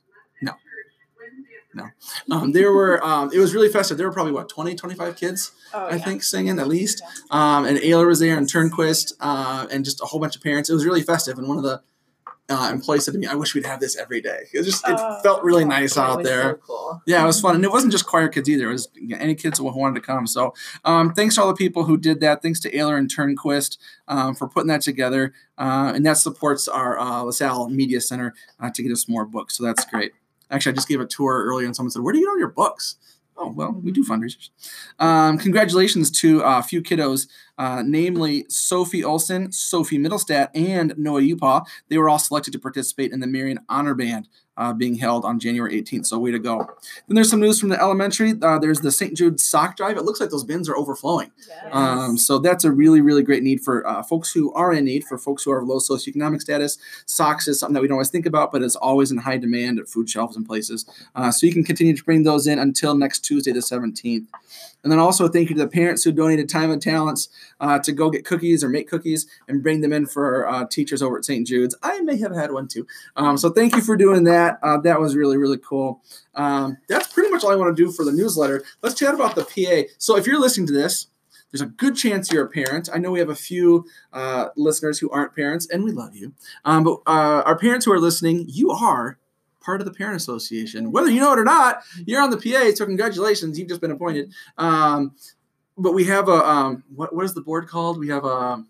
No. 1.76 2.36
Um, 2.36 2.52
there 2.52 2.72
were 2.72 3.04
um, 3.04 3.30
it 3.32 3.38
was 3.38 3.54
really 3.54 3.68
festive. 3.68 3.98
There 3.98 4.06
were 4.06 4.12
probably 4.12 4.32
what 4.32 4.48
20, 4.48 4.74
25 4.74 5.16
kids, 5.16 5.52
Oh, 5.74 5.86
I 5.86 5.96
yeah. 5.96 6.04
think, 6.04 6.22
singing 6.22 6.58
at 6.58 6.66
least. 6.68 7.02
Yeah. 7.30 7.56
Um, 7.58 7.66
and 7.66 7.76
Ayler 7.78 8.06
was 8.06 8.18
there 8.18 8.36
and 8.38 8.46
Turnquist, 8.46 9.12
uh, 9.20 9.66
and 9.70 9.84
just 9.84 10.00
a 10.02 10.06
whole 10.06 10.18
bunch 10.20 10.36
of 10.36 10.42
parents. 10.42 10.70
It 10.70 10.74
was 10.74 10.84
really 10.86 11.02
festive. 11.02 11.38
And 11.38 11.46
one 11.48 11.58
of 11.58 11.64
the 11.64 11.82
uh, 12.48 12.70
employees 12.72 13.04
said 13.04 13.12
to 13.12 13.18
me, 13.18 13.26
I 13.26 13.34
wish 13.34 13.54
we'd 13.56 13.66
have 13.66 13.80
this 13.80 13.96
every 13.96 14.20
day. 14.20 14.44
It 14.52 14.62
just 14.62 14.88
it 14.88 14.94
Oh, 14.96 15.20
felt 15.22 15.42
really 15.42 15.64
nice 15.64 15.98
out 15.98 16.22
there. 16.22 16.42
So 16.52 16.54
cool. 16.66 17.02
Yeah, 17.04 17.22
it 17.24 17.26
was 17.26 17.40
fun, 17.40 17.56
and 17.56 17.64
it 17.64 17.72
wasn't 17.72 17.90
just 17.92 18.06
choir 18.06 18.28
kids 18.28 18.48
either. 18.48 18.68
It 18.70 18.72
was 18.72 18.88
any 19.18 19.34
kids 19.34 19.58
who 19.58 19.64
wanted 19.64 19.96
to 19.96 20.06
come. 20.06 20.26
So, 20.28 20.54
um, 20.84 21.12
thanks 21.12 21.34
to 21.34 21.42
all 21.42 21.48
the 21.48 21.54
people 21.54 21.84
who 21.84 21.96
did 21.98 22.20
that. 22.20 22.42
Thanks 22.42 22.60
to 22.60 22.70
Ayler 22.72 22.96
and 22.96 23.10
Turnquist 23.14 23.78
um, 24.08 24.34
for 24.36 24.48
putting 24.48 24.68
that 24.68 24.80
together, 24.82 25.34
uh, 25.58 25.92
and 25.94 26.06
that 26.06 26.18
supports 26.18 26.68
our 26.68 26.96
uh, 26.98 27.22
LaSalle 27.22 27.68
Media 27.68 28.00
Center 28.00 28.32
uh, 28.60 28.70
to 28.70 28.82
get 28.82 28.92
us 28.92 29.08
more 29.08 29.24
books. 29.26 29.56
So 29.58 29.64
that's 29.64 29.84
great. 29.84 30.12
Actually, 30.50 30.72
I 30.72 30.74
just 30.76 30.88
gave 30.88 31.00
a 31.00 31.06
tour 31.06 31.44
earlier, 31.44 31.66
and 31.66 31.74
someone 31.74 31.90
said, 31.90 32.02
"Where 32.02 32.12
do 32.12 32.18
you 32.18 32.26
get 32.26 32.30
all 32.30 32.38
your 32.38 32.48
books?" 32.48 32.96
Oh 33.38 33.50
well, 33.50 33.72
we 33.72 33.92
do 33.92 34.02
fundraisers. 34.02 34.50
Um, 34.98 35.36
congratulations 35.36 36.10
to 36.20 36.42
uh, 36.42 36.58
a 36.58 36.62
few 36.62 36.82
kiddos, 36.82 37.28
uh, 37.58 37.82
namely 37.84 38.46
Sophie 38.48 39.04
Olson, 39.04 39.52
Sophie 39.52 39.98
Middlestat, 39.98 40.48
and 40.54 40.94
Noah 40.96 41.20
Upaw. 41.20 41.66
They 41.88 41.98
were 41.98 42.08
all 42.08 42.18
selected 42.18 42.52
to 42.52 42.58
participate 42.58 43.12
in 43.12 43.20
the 43.20 43.26
Marion 43.26 43.60
Honor 43.68 43.94
Band 43.94 44.28
uh, 44.56 44.72
being 44.72 44.94
held 44.94 45.24
on 45.24 45.38
January 45.38 45.80
18th. 45.82 46.06
So 46.06 46.18
way 46.18 46.30
to 46.30 46.38
go. 46.38 46.58
Then 47.08 47.14
there's 47.14 47.30
some 47.30 47.40
news 47.40 47.60
from 47.60 47.68
the 47.68 47.80
elementary. 47.80 48.34
Uh, 48.40 48.58
there's 48.58 48.80
the 48.80 48.92
St. 48.92 49.16
Jude 49.16 49.40
sock 49.40 49.76
drive. 49.76 49.96
It 49.96 50.04
looks 50.04 50.20
like 50.20 50.30
those 50.30 50.44
bins 50.44 50.68
are 50.68 50.76
overflowing. 50.76 51.30
Yes. 51.48 51.68
Um, 51.72 52.16
so 52.16 52.38
that's 52.38 52.64
a 52.64 52.70
really, 52.70 53.00
really 53.00 53.22
great 53.22 53.42
need 53.42 53.60
for 53.60 53.86
uh, 53.86 54.02
folks 54.02 54.32
who 54.32 54.52
are 54.54 54.72
in 54.72 54.84
need, 54.84 55.04
for 55.04 55.18
folks 55.18 55.44
who 55.44 55.52
are 55.52 55.58
of 55.58 55.68
low 55.68 55.78
socioeconomic 55.78 56.40
status. 56.40 56.78
Socks 57.06 57.48
is 57.48 57.60
something 57.60 57.74
that 57.74 57.82
we 57.82 57.88
don't 57.88 57.96
always 57.96 58.10
think 58.10 58.26
about, 58.26 58.52
but 58.52 58.62
it's 58.62 58.76
always 58.76 59.10
in 59.10 59.18
high 59.18 59.38
demand 59.38 59.78
at 59.78 59.88
food 59.88 60.08
shelves 60.08 60.36
and 60.36 60.46
places. 60.46 60.86
Uh, 61.14 61.30
so 61.30 61.46
you 61.46 61.52
can 61.52 61.64
continue 61.64 61.96
to 61.96 62.04
bring 62.04 62.22
those 62.22 62.46
in 62.46 62.58
until 62.58 62.94
next 62.94 63.20
Tuesday, 63.20 63.52
the 63.52 63.60
17th. 63.60 64.26
And 64.86 64.92
then 64.92 65.00
also 65.00 65.26
thank 65.26 65.50
you 65.50 65.56
to 65.56 65.62
the 65.62 65.68
parents 65.68 66.04
who 66.04 66.12
donated 66.12 66.48
time 66.48 66.70
and 66.70 66.80
talents 66.80 67.28
uh, 67.58 67.80
to 67.80 67.90
go 67.90 68.08
get 68.08 68.24
cookies 68.24 68.62
or 68.62 68.68
make 68.68 68.88
cookies 68.88 69.26
and 69.48 69.60
bring 69.60 69.80
them 69.80 69.92
in 69.92 70.06
for 70.06 70.48
uh, 70.48 70.64
teachers 70.64 71.02
over 71.02 71.18
at 71.18 71.24
St. 71.24 71.44
Jude's. 71.44 71.74
I 71.82 72.02
may 72.02 72.16
have 72.18 72.32
had 72.32 72.52
one 72.52 72.68
too. 72.68 72.86
Um, 73.16 73.36
so 73.36 73.50
thank 73.50 73.74
you 73.74 73.80
for 73.80 73.96
doing 73.96 74.22
that. 74.24 74.60
Uh, 74.62 74.78
that 74.82 75.00
was 75.00 75.16
really, 75.16 75.38
really 75.38 75.58
cool. 75.58 76.04
Um, 76.36 76.76
that's 76.88 77.12
pretty 77.12 77.30
much 77.30 77.42
all 77.42 77.50
I 77.50 77.56
want 77.56 77.76
to 77.76 77.84
do 77.84 77.90
for 77.90 78.04
the 78.04 78.12
newsletter. 78.12 78.62
Let's 78.80 78.94
chat 78.94 79.12
about 79.12 79.34
the 79.34 79.42
PA. 79.42 79.92
So 79.98 80.16
if 80.16 80.24
you're 80.24 80.38
listening 80.38 80.68
to 80.68 80.72
this, 80.72 81.08
there's 81.50 81.62
a 81.62 81.66
good 81.66 81.96
chance 81.96 82.30
you're 82.30 82.44
a 82.44 82.48
parent. 82.48 82.88
I 82.94 82.98
know 82.98 83.10
we 83.10 83.18
have 83.18 83.28
a 83.28 83.34
few 83.34 83.86
uh, 84.12 84.50
listeners 84.56 85.00
who 85.00 85.10
aren't 85.10 85.34
parents, 85.34 85.66
and 85.68 85.82
we 85.82 85.90
love 85.90 86.14
you. 86.14 86.32
Um, 86.64 86.84
but 86.84 87.00
uh, 87.08 87.42
our 87.44 87.58
parents 87.58 87.86
who 87.86 87.92
are 87.92 87.98
listening, 87.98 88.44
you 88.46 88.70
are 88.70 89.18
part 89.66 89.80
of 89.80 89.84
the 89.84 89.92
parent 89.92 90.16
association. 90.16 90.92
Whether 90.92 91.10
you 91.10 91.20
know 91.20 91.32
it 91.32 91.38
or 91.40 91.44
not, 91.44 91.82
you're 92.06 92.22
on 92.22 92.30
the 92.30 92.36
PA. 92.38 92.70
So 92.74 92.86
congratulations, 92.86 93.58
you've 93.58 93.68
just 93.68 93.80
been 93.80 93.90
appointed. 93.90 94.32
Um, 94.56 95.14
but 95.76 95.92
we 95.92 96.04
have 96.04 96.28
a 96.28 96.48
um, 96.48 96.84
what, 96.94 97.14
what 97.14 97.24
is 97.26 97.34
the 97.34 97.42
board 97.42 97.68
called? 97.68 97.98
We 97.98 98.08
have 98.08 98.24
a 98.24 98.64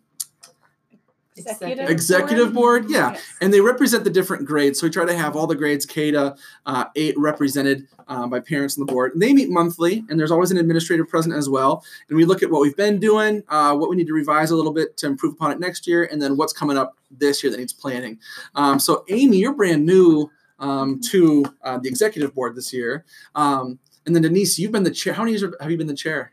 Executive, 1.39 1.91
executive 1.91 2.55
board. 2.55 2.87
Yeah, 2.89 3.13
Yes. 3.13 3.23
and 3.43 3.53
they 3.53 3.61
represent 3.61 4.05
the 4.05 4.11
different 4.11 4.47
grades. 4.47 4.81
So 4.81 4.87
we 4.87 4.91
try 4.91 5.05
to 5.05 5.15
have 5.15 5.37
all 5.37 5.47
the 5.47 5.55
grades 5.55 5.85
K 5.85 6.11
to 6.13 6.35
uh, 6.65 6.85
eight 6.97 7.15
represented 7.19 7.87
uh, 8.09 8.27
by 8.27 8.41
parents 8.41 8.79
on 8.79 8.87
the 8.87 8.91
board. 8.91 9.13
And 9.13 9.21
they 9.21 9.35
meet 9.35 9.51
monthly, 9.51 10.03
and 10.09 10.19
there's 10.19 10.31
always 10.31 10.51
an 10.51 10.57
administrator 10.57 11.05
present 11.05 11.35
as 11.35 11.47
well. 11.47 11.85
And 12.09 12.17
we 12.17 12.25
look 12.25 12.43
at 12.43 12.51
what 12.51 12.63
we've 12.63 12.77
been 12.77 12.99
doing, 12.99 13.43
uh, 13.51 13.77
what 13.77 13.91
we 13.91 13.97
need 13.97 14.07
to 14.07 14.15
revise 14.15 14.51
a 14.51 14.57
little 14.57 14.73
bit 14.73 14.97
to 14.97 15.07
improve 15.07 15.35
upon 15.35 15.51
it 15.51 15.61
next 15.61 15.87
year, 15.87 16.09
and 16.11 16.23
then 16.23 16.39
what's 16.39 16.55
coming 16.55 16.79
up 16.79 16.97
this 17.11 17.45
year 17.45 17.51
that 17.51 17.59
needs 17.59 17.75
planning. 17.75 18.19
Um, 18.55 18.81
so 18.81 19.05
Amy, 19.11 19.37
you're 19.37 19.53
brand 19.55 19.85
new 19.85 20.31
um, 20.59 21.01
to 21.11 21.45
uh, 21.63 21.79
the 21.79 21.89
executive 21.89 22.35
board 22.35 22.55
this 22.57 22.73
year. 22.73 23.05
Um, 23.35 23.79
and 24.07 24.15
then 24.15 24.23
Denise, 24.23 24.59
you've 24.59 24.73
been 24.73 24.85
the 24.85 24.91
chair. 24.91 25.13
How 25.15 25.23
many 25.23 25.33
years 25.37 25.45
have 25.61 25.71
you 25.71 25.77
been 25.77 25.87
the 25.87 25.95
chair? 25.95 26.33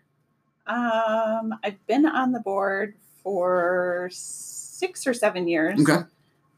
Um, 0.68 1.53
I've 1.63 1.86
been 1.88 2.06
on 2.06 2.32
the 2.32 2.39
board 2.39 2.96
for 3.24 4.10
six 4.12 5.06
or 5.08 5.13
seven 5.13 5.48
years. 5.48 5.80
Okay. 5.82 6.03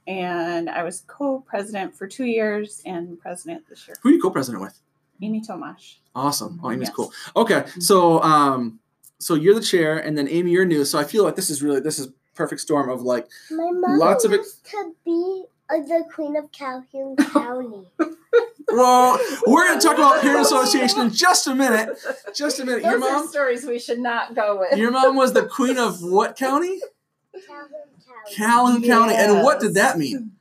And 0.07 0.69
I 0.69 0.83
was 0.83 1.03
co-president 1.07 1.95
for 1.95 2.05
two 2.07 2.25
years 2.25 2.81
and 2.85 3.19
president 3.19 3.67
this 3.67 3.87
year. 3.87 3.97
Who 4.03 4.09
are 4.09 4.11
you 4.11 4.21
co-president 4.21 4.61
with? 4.61 4.79
Amy 5.21 5.41
Tomash. 5.41 5.95
Awesome. 6.13 6.59
Oh, 6.63 6.71
Amy's 6.71 6.89
Yes. 6.89 6.95
cool. 6.95 7.11
Okay, 7.35 7.63
so 7.79 8.21
um, 8.21 8.79
so 9.17 9.33
you're 9.33 9.55
the 9.55 9.61
chair, 9.61 9.97
and 9.97 10.17
then 10.17 10.27
Amy, 10.27 10.51
you're 10.51 10.65
new. 10.65 10.83
So 10.85 10.99
I 10.99 11.05
feel 11.05 11.23
like 11.23 11.35
this 11.35 11.49
is 11.49 11.63
really 11.63 11.79
this 11.79 11.97
is 11.99 12.09
perfect 12.35 12.59
storm 12.61 12.89
of 12.89 13.01
like 13.01 13.27
My 13.49 13.71
mom 13.71 13.97
Lots 13.97 14.25
of 14.25 14.33
it- 14.33 14.45
to 14.71 14.91
be 15.05 15.45
uh, 15.69 15.77
the 15.77 16.05
queen 16.13 16.35
of 16.35 16.51
Calhoun 16.51 17.15
County. 17.33 17.87
well, 18.69 19.19
we're 19.47 19.67
going 19.67 19.79
to 19.79 19.85
talk 19.87 19.97
about 19.97 20.21
parent 20.21 20.41
association 20.45 21.01
in 21.01 21.09
just 21.11 21.47
a 21.47 21.55
minute. 21.55 21.97
Just 22.33 22.59
a 22.59 22.65
minute. 22.65 22.83
Your 22.83 22.99
Those 22.99 23.09
are 23.09 23.13
mom, 23.19 23.27
stories 23.27 23.65
we 23.65 23.79
should 23.79 23.99
not 23.99 24.35
go 24.35 24.59
with. 24.59 24.77
your 24.77 24.91
mom 24.91 25.15
was 25.15 25.33
the 25.33 25.45
queen 25.45 25.77
of 25.77 26.01
what 26.01 26.35
county? 26.35 26.79
Calhoun 27.47 27.69
County. 28.05 28.35
Calhoun 28.35 28.83
County. 28.83 29.13
And 29.15 29.43
what 29.43 29.59
did 29.59 29.73
that 29.75 29.97
mean? 29.97 30.31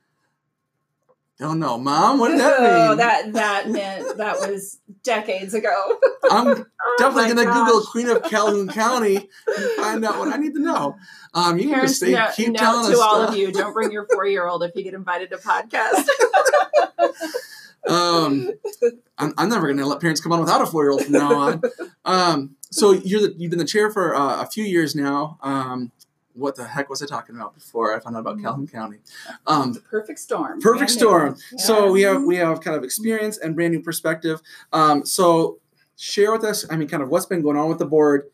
Don't 1.38 1.58
know, 1.58 1.76
mom. 1.78 2.20
What 2.20 2.28
did 2.28 2.38
that 2.40 2.60
mean? 2.60 2.70
Oh, 2.70 2.94
that 2.94 3.32
that 3.32 3.68
meant 3.68 4.18
that 4.18 4.38
was 4.38 4.78
decades 5.02 5.52
ago. 5.52 5.98
I'm 6.30 6.46
Oh 6.46 6.96
definitely 6.98 7.34
my 7.34 7.44
gonna 7.44 7.64
Google. 7.66 7.80
Queen 7.86 8.08
of 8.08 8.22
Calhoun 8.22 8.68
County 8.68 9.16
and 9.16 9.70
find 9.76 10.04
out 10.04 10.18
what 10.18 10.28
I 10.32 10.36
need 10.36 10.54
to 10.54 10.60
know. 10.60 10.96
Um, 11.34 11.58
you 11.58 11.64
can 11.64 11.72
Parents, 11.74 11.92
just 11.98 12.02
stay, 12.02 12.12
no, 12.12 12.28
keep 12.36 12.52
no, 12.52 12.58
telling 12.58 12.86
to 12.86 12.92
us 12.92 13.00
all 13.00 13.16
stuff. 13.22 13.30
of 13.30 13.36
you, 13.36 13.50
don't 13.50 13.72
bring 13.72 13.90
your 13.90 14.06
four-year-old 14.12 14.62
if 14.62 14.76
you 14.76 14.84
get 14.84 14.94
invited 14.94 15.30
to 15.30 15.38
podcast. 15.38 16.06
Um, 17.86 18.50
I'm, 19.18 19.34
I'm 19.36 19.50
never 19.50 19.68
gonna 19.68 19.86
let 19.86 20.00
parents 20.00 20.18
come 20.20 20.32
on 20.32 20.40
without 20.40 20.62
a 20.62 20.66
four 20.66 20.84
year 20.84 20.92
old 20.92 21.02
from 21.04 21.12
now 21.12 21.34
on. 21.34 21.62
Um, 22.06 22.56
so 22.70 22.92
you're 22.92 23.20
the, 23.20 23.34
you've 23.36 23.50
been 23.50 23.58
the 23.58 23.66
chair 23.66 23.90
for 23.90 24.14
uh, 24.14 24.40
a 24.42 24.46
few 24.46 24.64
years 24.64 24.94
now. 24.94 25.38
Um, 25.42 25.92
what 26.34 26.56
the 26.56 26.64
heck 26.66 26.90
was 26.90 27.02
I 27.02 27.06
talking 27.06 27.36
about 27.36 27.54
before 27.54 27.96
I 27.96 28.00
found 28.00 28.16
out 28.16 28.20
about 28.20 28.40
Calhoun 28.40 28.66
County? 28.66 28.98
Um, 29.46 29.74
Perfect 29.90 30.18
storm. 30.18 30.60
perfect 30.60 30.98
Brand 30.98 31.32
new. 31.32 31.36
storm. 31.36 31.58
So 31.58 31.92
we 31.92 32.02
have 32.02 32.22
we 32.24 32.36
have 32.36 32.60
kind 32.60 32.76
of 32.76 32.84
experience 32.84 33.38
and 33.38 33.54
brand 33.54 33.72
new 33.72 33.80
perspective. 33.80 34.40
Um, 34.72 35.06
so 35.06 35.58
share 35.96 36.32
with 36.32 36.44
us. 36.44 36.66
I 36.70 36.76
mean, 36.76 36.88
kind 36.88 37.02
of 37.02 37.08
what's 37.08 37.26
been 37.26 37.40
going 37.42 37.56
on 37.56 37.68
with 37.68 37.78
the 37.78 37.86
board 37.86 38.30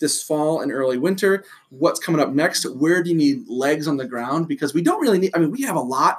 this 0.00 0.20
fall 0.22 0.60
and 0.62 0.72
early 0.72 0.98
winter. 0.98 1.44
What's 1.70 2.00
coming 2.00 2.20
up 2.20 2.30
next? 2.32 2.64
Where 2.64 3.02
do 3.04 3.10
you 3.10 3.16
need 3.16 3.46
legs 3.48 3.86
on 3.86 3.98
the 3.98 4.04
ground? 4.06 4.48
Because 4.48 4.74
we 4.74 4.82
don't 4.82 5.00
really 5.00 5.18
need. 5.18 5.30
I 5.34 5.38
mean, 5.38 5.50
we 5.52 5.62
have 5.62 5.76
a 5.76 5.80
lot. 5.80 6.18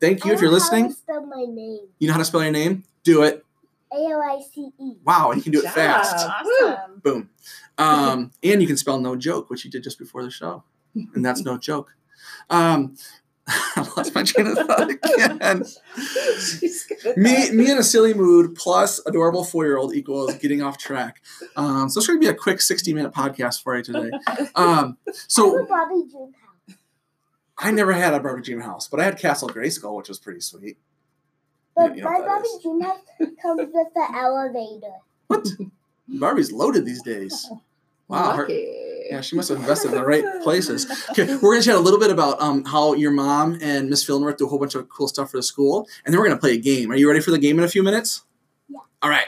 Thank 0.00 0.24
you 0.24 0.32
if 0.32 0.40
you're 0.40 0.50
I 0.50 0.52
know 0.54 0.60
how 0.60 0.68
to 0.70 0.74
listening. 0.76 0.92
spell 0.92 1.26
my 1.26 1.44
name. 1.48 1.80
You 1.98 2.06
know 2.06 2.12
how 2.12 2.20
to 2.20 2.24
spell 2.24 2.42
your 2.42 2.52
name? 2.52 2.84
Do 3.02 3.22
it. 3.24 3.44
A 3.92 3.96
L 3.96 4.22
I 4.22 4.40
C 4.52 4.70
E. 4.80 4.92
Wow, 5.04 5.30
and 5.30 5.38
you 5.38 5.42
can 5.42 5.52
do 5.52 5.60
it 5.60 5.64
Job. 5.64 5.74
fast. 5.74 6.26
Awesome. 6.28 7.00
Boom. 7.02 7.30
Um, 7.78 8.30
and 8.42 8.60
you 8.60 8.66
can 8.66 8.76
spell 8.76 8.98
no 9.00 9.16
joke, 9.16 9.50
which 9.50 9.64
you 9.64 9.70
did 9.70 9.82
just 9.82 9.98
before 9.98 10.22
the 10.22 10.30
show. 10.30 10.64
And 11.14 11.24
that's 11.24 11.42
no 11.42 11.56
joke. 11.58 11.94
Um, 12.50 12.96
I 13.48 13.86
lost 13.96 14.14
my 14.14 14.24
train 14.24 14.48
of 14.48 14.58
thought 14.58 14.90
again. 14.90 15.64
She's 15.96 16.84
good 16.86 17.12
at 17.12 17.16
Me, 17.16 17.50
me 17.50 17.70
in 17.70 17.78
a 17.78 17.82
silly 17.82 18.12
mood 18.12 18.54
plus 18.56 19.00
adorable 19.06 19.44
four 19.44 19.64
year 19.64 19.78
old 19.78 19.94
equals 19.94 20.34
getting 20.36 20.60
off 20.60 20.76
track. 20.76 21.22
Um, 21.56 21.88
so 21.88 21.98
it's 21.98 22.06
going 22.06 22.20
to 22.20 22.24
be 22.24 22.30
a 22.30 22.34
quick 22.34 22.60
60 22.60 22.92
minute 22.92 23.12
podcast 23.12 23.62
for 23.62 23.76
you 23.76 23.82
today. 23.82 24.10
Um, 24.54 24.98
so 25.28 25.64
Bobby 25.66 26.02
Dream 26.10 26.32
House. 26.32 26.76
I 27.58 27.70
never 27.70 27.92
had 27.92 28.12
a 28.12 28.20
Barbie 28.20 28.42
Dream 28.42 28.60
House, 28.60 28.86
but 28.88 29.00
I 29.00 29.04
had 29.04 29.18
Castle 29.18 29.48
Grayskull, 29.48 29.96
which 29.96 30.08
was 30.08 30.18
pretty 30.18 30.40
sweet. 30.40 30.78
But 31.78 31.96
you 31.96 32.02
know 32.02 32.10
my 32.10 32.18
what 32.18 32.26
that 32.26 32.36
Bobby 32.36 32.48
is. 32.48 32.62
Dream 32.62 32.80
House 32.80 32.98
comes 33.42 33.60
with 33.72 33.94
the 33.94 34.06
elevator. 34.14 34.94
What? 35.28 35.46
Barbie's 36.08 36.52
loaded 36.52 36.84
these 36.84 37.02
days. 37.02 37.48
Wow. 38.10 38.32
her- 38.32 38.48
Yeah, 38.48 39.20
she 39.20 39.36
must 39.36 39.50
have 39.50 39.58
invested 39.58 39.90
in 39.90 39.98
the 39.98 40.02
right 40.02 40.24
places. 40.42 40.90
Okay, 41.10 41.26
we're 41.42 41.52
gonna 41.52 41.62
chat 41.62 41.74
a 41.74 41.78
little 41.78 42.00
bit 42.00 42.10
about 42.10 42.40
um, 42.40 42.64
how 42.64 42.94
your 42.94 43.10
mom 43.10 43.58
and 43.60 43.90
Miss 43.90 44.02
Fillenworth 44.02 44.38
do 44.38 44.46
a 44.46 44.48
whole 44.48 44.58
bunch 44.58 44.74
of 44.74 44.88
cool 44.88 45.08
stuff 45.08 45.30
for 45.30 45.36
the 45.36 45.42
school, 45.42 45.86
and 46.06 46.14
then 46.14 46.18
we're 46.18 46.26
gonna 46.26 46.40
play 46.40 46.54
a 46.54 46.56
game. 46.58 46.90
Are 46.90 46.96
you 46.96 47.06
ready 47.06 47.20
for 47.20 47.32
the 47.32 47.38
game 47.38 47.58
in 47.58 47.66
a 47.66 47.68
few 47.68 47.82
minutes? 47.82 48.22
Yeah. 49.00 49.08
All 49.08 49.10
right. 49.10 49.26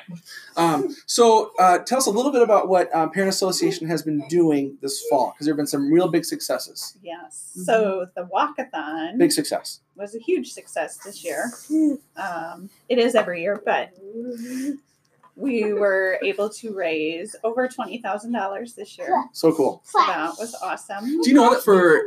Um, 0.57 0.97
so 1.07 1.53
uh, 1.59 1.79
tell 1.79 1.99
us 1.99 2.07
a 2.07 2.11
little 2.11 2.33
bit 2.33 2.43
about 2.43 2.69
what 2.69 2.93
um, 2.95 3.11
Parent 3.11 3.29
Association 3.29 3.87
has 3.89 4.03
been 4.03 4.27
doing 4.29 4.77
this 4.83 5.05
fall, 5.09 5.31
because 5.33 5.47
there 5.47 5.53
have 5.53 5.59
been 5.59 5.67
some 5.67 5.93
real 5.93 6.09
big 6.09 6.25
successes. 6.25 6.97
Yes. 7.03 7.53
So 7.65 8.07
the 8.17 8.23
walkathon 8.27 9.17
Big 9.19 9.31
success. 9.33 9.81
was 9.97 10.15
a 10.15 10.19
huge 10.19 10.53
success 10.53 10.97
this 11.05 11.25
year. 11.25 11.53
Um, 12.17 12.69
it 12.89 12.99
is 12.99 13.15
every 13.15 13.43
year, 13.43 13.63
but 13.65 13.91
we 15.37 15.73
were 15.73 16.19
able 16.23 16.49
to 16.51 16.75
raise 16.75 17.35
over 17.45 17.69
twenty 17.69 17.99
thousand 17.99 18.33
dollars 18.33 18.75
this 18.75 18.99
year. 18.99 19.25
So 19.33 19.53
cool. 19.53 19.83
So 19.85 19.99
that 20.07 20.33
was 20.39 20.55
awesome. 20.63 21.05
Do 21.05 21.29
you 21.29 21.35
know 21.35 21.55
that 21.55 21.63
for 21.63 22.03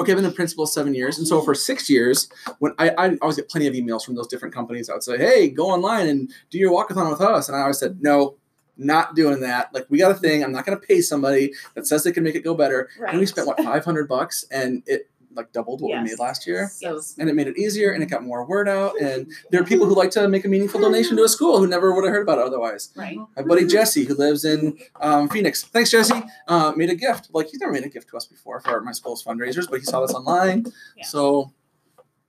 Okay, 0.00 0.12
I've 0.12 0.16
been 0.16 0.24
the 0.24 0.32
principal 0.32 0.66
seven 0.66 0.94
years, 0.94 1.18
and 1.18 1.26
so 1.26 1.40
for 1.42 1.54
six 1.54 1.88
years, 1.88 2.28
when 2.58 2.72
I, 2.78 2.90
I 2.90 3.16
always 3.22 3.36
get 3.36 3.48
plenty 3.48 3.66
of 3.66 3.74
emails 3.74 4.04
from 4.04 4.14
those 4.14 4.26
different 4.26 4.54
companies, 4.54 4.88
I 4.90 4.94
would 4.94 5.02
say, 5.02 5.18
"Hey, 5.18 5.48
go 5.48 5.70
online 5.70 6.08
and 6.08 6.32
do 6.50 6.58
your 6.58 6.72
walkathon 6.72 7.10
with 7.10 7.20
us," 7.20 7.48
and 7.48 7.56
I 7.56 7.62
always 7.62 7.78
said, 7.78 8.02
"No, 8.02 8.36
not 8.76 9.14
doing 9.14 9.40
that. 9.40 9.72
Like, 9.72 9.86
we 9.88 9.98
got 9.98 10.10
a 10.10 10.14
thing. 10.14 10.42
I'm 10.42 10.52
not 10.52 10.66
going 10.66 10.78
to 10.78 10.86
pay 10.86 11.00
somebody 11.00 11.52
that 11.74 11.86
says 11.86 12.02
they 12.02 12.12
can 12.12 12.24
make 12.24 12.34
it 12.34 12.44
go 12.44 12.54
better." 12.54 12.88
Right. 12.98 13.10
And 13.10 13.20
we 13.20 13.26
spent 13.26 13.46
what 13.46 13.58
500 13.58 14.08
bucks, 14.08 14.44
and 14.50 14.82
it 14.86 15.08
like 15.34 15.52
doubled 15.52 15.80
what 15.80 15.88
we 15.96 16.02
made 16.10 16.18
last 16.18 16.46
year, 16.46 16.68
So 16.72 16.94
Yes. 16.96 17.14
and 17.18 17.28
it 17.28 17.34
made 17.34 17.46
it 17.48 17.56
easier, 17.58 17.90
and 17.92 18.02
it 18.02 18.06
got 18.06 18.22
more 18.22 18.44
word 18.44 18.68
out, 18.68 19.00
and 19.00 19.30
there 19.50 19.60
are 19.60 19.64
people 19.64 19.86
who 19.86 19.94
like 19.94 20.10
to 20.12 20.28
make 20.28 20.44
a 20.44 20.48
meaningful 20.48 20.80
donation 20.80 21.16
to 21.16 21.24
a 21.24 21.28
school 21.28 21.58
who 21.58 21.66
never 21.66 21.94
would 21.94 22.04
have 22.04 22.12
heard 22.12 22.22
about 22.22 22.38
it 22.38 22.44
otherwise. 22.44 22.90
Right. 22.96 23.18
My 23.36 23.42
buddy 23.42 23.66
Jesse, 23.66 24.04
who 24.04 24.14
lives 24.14 24.44
in 24.44 24.78
um, 25.00 25.28
Phoenix, 25.28 25.62
thanks 25.64 25.90
Jesse, 25.90 26.22
uh, 26.48 26.72
made 26.76 26.90
a 26.90 26.94
gift. 26.94 27.28
Like 27.32 27.48
he's 27.48 27.60
never 27.60 27.72
made 27.72 27.84
a 27.84 27.88
gift 27.88 28.08
to 28.10 28.16
us 28.16 28.26
before 28.26 28.60
for 28.60 28.80
my 28.80 28.92
school's 28.92 29.22
fundraisers, 29.24 29.68
but 29.68 29.80
he 29.80 29.84
saw 29.84 30.00
this 30.00 30.12
online. 30.14 30.66
Yeah. 30.96 31.04
So, 31.04 31.52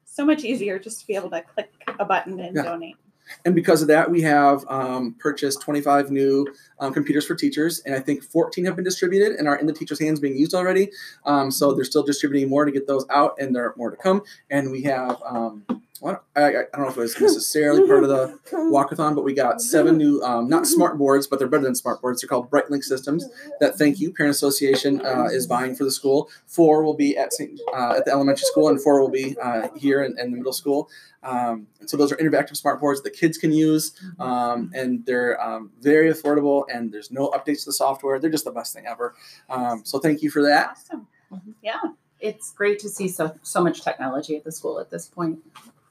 So 0.05 0.25
much 0.25 0.43
easier 0.43 0.79
just 0.79 1.01
to 1.01 1.07
be 1.07 1.15
able 1.15 1.29
to 1.31 1.41
click 1.41 1.71
a 1.99 2.05
button 2.05 2.39
and 2.39 2.55
Yeah. 2.55 2.63
donate. 2.63 2.95
And 3.43 3.55
because 3.55 3.81
of 3.81 3.87
that, 3.87 4.09
we 4.09 4.21
have 4.21 4.65
um, 4.69 5.15
purchased 5.19 5.61
25 5.61 6.11
new 6.11 6.47
um, 6.79 6.93
computers 6.93 7.25
for 7.25 7.35
teachers, 7.35 7.81
and 7.85 7.95
I 7.95 7.99
think 7.99 8.23
14 8.23 8.65
have 8.65 8.75
been 8.75 8.85
distributed 8.85 9.33
and 9.33 9.47
are 9.47 9.57
in 9.57 9.67
the 9.67 9.73
teachers' 9.73 9.99
hands 9.99 10.19
being 10.19 10.37
used 10.37 10.53
already. 10.53 10.91
Um, 11.25 11.51
so 11.51 11.73
they're 11.73 11.85
still 11.85 12.03
distributing 12.03 12.49
more 12.49 12.65
to 12.65 12.71
get 12.71 12.87
those 12.87 13.05
out, 13.09 13.35
and 13.39 13.55
there 13.55 13.65
are 13.65 13.73
more 13.77 13.91
to 13.91 13.97
come. 13.97 14.23
And 14.49 14.71
we 14.71 14.83
have, 14.83 15.21
um, 15.25 15.63
I, 16.35 16.47
I 16.47 16.51
don't 16.51 16.79
know 16.81 16.89
if 16.89 16.97
it 16.97 17.01
was 17.01 17.19
necessarily 17.21 17.87
part 17.87 18.03
of 18.03 18.09
the 18.09 18.37
walkathon, 18.51 19.15
but 19.15 19.23
we 19.23 19.33
got 19.33 19.61
seven 19.61 19.97
new, 19.97 20.21
um, 20.21 20.49
not 20.49 20.67
smart 20.67 20.97
boards, 20.97 21.25
but 21.25 21.39
they're 21.39 21.47
better 21.47 21.63
than 21.63 21.75
smart 21.75 22.01
boards. 22.01 22.21
They're 22.21 22.27
called 22.27 22.51
Brightlink 22.51 22.83
systems. 22.83 23.25
that 23.61 23.77
thank 23.77 23.99
you 23.99 24.11
parent 24.11 24.35
association 24.35 25.05
uh, 25.05 25.25
is 25.31 25.47
buying 25.47 25.73
for 25.75 25.85
the 25.85 25.91
school 25.91 26.29
four 26.47 26.83
will 26.83 26.95
be 26.95 27.17
at 27.17 27.33
St. 27.33 27.59
Uh, 27.73 27.95
at 27.97 28.05
the 28.05 28.11
elementary 28.11 28.43
school 28.43 28.67
and 28.67 28.81
four 28.81 28.99
will 28.99 29.09
be 29.09 29.37
uh, 29.41 29.69
here 29.75 30.03
in, 30.03 30.19
in 30.19 30.31
the 30.31 30.37
middle 30.37 30.53
school 30.53 30.89
um, 31.23 31.67
so 31.85 31.97
those 31.97 32.11
are 32.11 32.17
interactive 32.17 32.57
smart 32.57 32.79
boards 32.79 33.01
that 33.03 33.11
kids 33.11 33.37
can 33.37 33.51
use 33.51 33.93
um, 34.19 34.71
and 34.75 35.05
they're 35.05 35.41
um, 35.41 35.71
very 35.81 36.11
affordable 36.11 36.65
and 36.71 36.91
there's 36.91 37.09
no 37.09 37.29
updates 37.29 37.59
to 37.59 37.67
the 37.67 37.73
software 37.73 38.19
they're 38.19 38.29
just 38.29 38.45
the 38.45 38.51
best 38.51 38.73
thing 38.73 38.85
ever 38.85 39.15
um, 39.49 39.81
so 39.85 39.97
thank 39.99 40.21
you 40.21 40.29
for 40.29 40.41
that 40.43 40.71
Awesome. 40.71 41.07
Yeah. 41.63 41.79
it's 42.19 42.53
great 42.53 42.79
to 42.79 42.89
see 42.89 43.07
so 43.07 43.35
so 43.41 43.63
much 43.63 43.81
technology 43.81 44.35
at 44.35 44.43
the 44.43 44.51
school 44.51 44.79
at 44.79 44.89
this 44.89 45.07
point. 45.07 45.39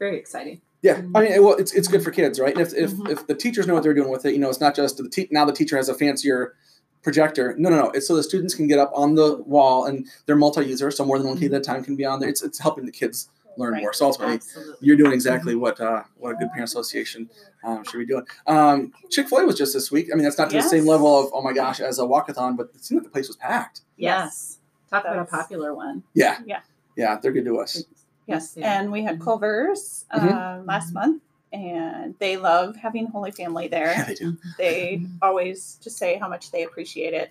Very 0.04 0.18
exciting. 0.18 0.60
yeah 0.82 1.00
i 1.14 1.20
mean 1.22 1.42
well 1.42 1.54
it's, 1.62 1.72
it's 1.78 1.88
good 1.88 2.02
for 2.06 2.10
kids 2.10 2.38
right 2.44 2.54
and 2.56 2.60
if, 2.66 2.74
if, 2.74 2.90
Mhm. 2.92 3.08
if 3.14 3.26
the 3.26 3.34
teachers 3.34 3.66
know 3.66 3.74
what 3.76 3.82
they're 3.84 3.94
doing 4.00 4.10
with 4.10 4.24
it 4.26 4.32
you 4.34 4.38
know 4.42 4.50
it's 4.50 4.60
not 4.66 4.74
just 4.76 4.98
the 4.98 5.08
te- 5.08 5.28
now 5.30 5.44
the 5.50 5.52
teacher 5.60 5.76
has 5.80 5.88
a 5.88 5.94
fancier 5.94 6.54
projector 7.02 7.54
no 7.58 7.68
no 7.70 7.76
no 7.84 7.90
it's 7.96 8.06
so 8.08 8.14
the 8.16 8.22
students 8.22 8.54
can 8.54 8.66
get 8.66 8.78
up 8.78 8.90
on 8.94 9.14
the 9.14 9.28
wall 9.54 9.86
and 9.86 10.06
they're 10.26 10.36
multi-user 10.36 10.90
so 10.90 11.04
more 11.04 11.18
than 11.18 11.26
one 11.28 11.38
kid 11.38 11.52
at 11.54 11.60
a 11.60 11.64
time 11.64 11.82
can 11.82 11.96
be 11.96 12.04
on 12.04 12.20
there 12.20 12.28
it's, 12.28 12.42
it's 12.42 12.58
helping 12.58 12.84
the 12.84 12.92
kids 12.92 13.28
learn 13.56 13.72
Right. 13.74 13.82
more 13.82 13.92
so 13.94 14.06
ultimately 14.06 14.34
Absolutely. 14.36 14.74
you're 14.86 14.96
doing 14.96 15.12
exactly 15.12 15.54
what 15.54 15.80
uh, 15.80 16.02
what 16.18 16.30
a 16.32 16.34
good 16.34 16.50
parent 16.50 16.68
association 16.68 17.30
um, 17.62 17.82
should 17.84 17.98
be 17.98 18.04
doing. 18.06 18.24
Um, 18.46 18.92
Chick 19.10 19.28
Fil 19.28 19.38
A 19.38 19.46
was 19.46 19.56
just 19.56 19.72
this 19.72 19.90
week. 19.92 20.10
I 20.12 20.16
mean, 20.16 20.24
that's 20.24 20.36
not 20.36 20.50
to 20.50 20.56
the 20.56 20.62
same 20.76 20.86
level 20.86 21.18
of 21.20 21.30
oh 21.32 21.40
my 21.40 21.52
gosh 21.54 21.78
as 21.80 21.98
a 21.98 22.02
walkathon, 22.02 22.56
but 22.58 22.66
it 22.74 22.84
seemed 22.84 22.98
like 23.00 23.04
the 23.04 23.10
place 23.16 23.28
was 23.28 23.36
packed. 23.36 23.80
Yes. 23.96 24.58
Talk 24.90 25.04
about 25.04 25.18
a 25.20 25.24
popular 25.24 25.72
one. 25.72 26.02
Yeah, 26.14 26.40
Yeah. 26.44 26.60
yeah, 26.96 27.16
they're 27.22 27.30
good 27.32 27.44
to 27.46 27.58
us. 27.60 27.84
Yes. 28.26 28.54
Yeah. 28.56 28.80
And 28.80 28.90
we 28.92 29.02
had 29.02 29.20
Culver's 29.20 30.06
uh, 30.10 30.60
last 30.64 30.92
month, 30.94 31.22
and 31.52 32.14
they 32.18 32.36
love 32.36 32.74
having 32.76 33.06
Holy 33.06 33.30
Family 33.32 33.68
there. 33.68 33.92
Yeah, 33.92 34.04
they 34.04 34.14
do. 34.14 34.36
they 34.58 35.06
always 35.20 35.78
just 35.82 35.98
say 35.98 36.16
how 36.18 36.28
much 36.28 36.50
they 36.50 36.62
appreciate 36.64 37.12
it 37.14 37.30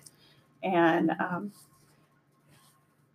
and 0.62 1.10
um, 1.20 1.52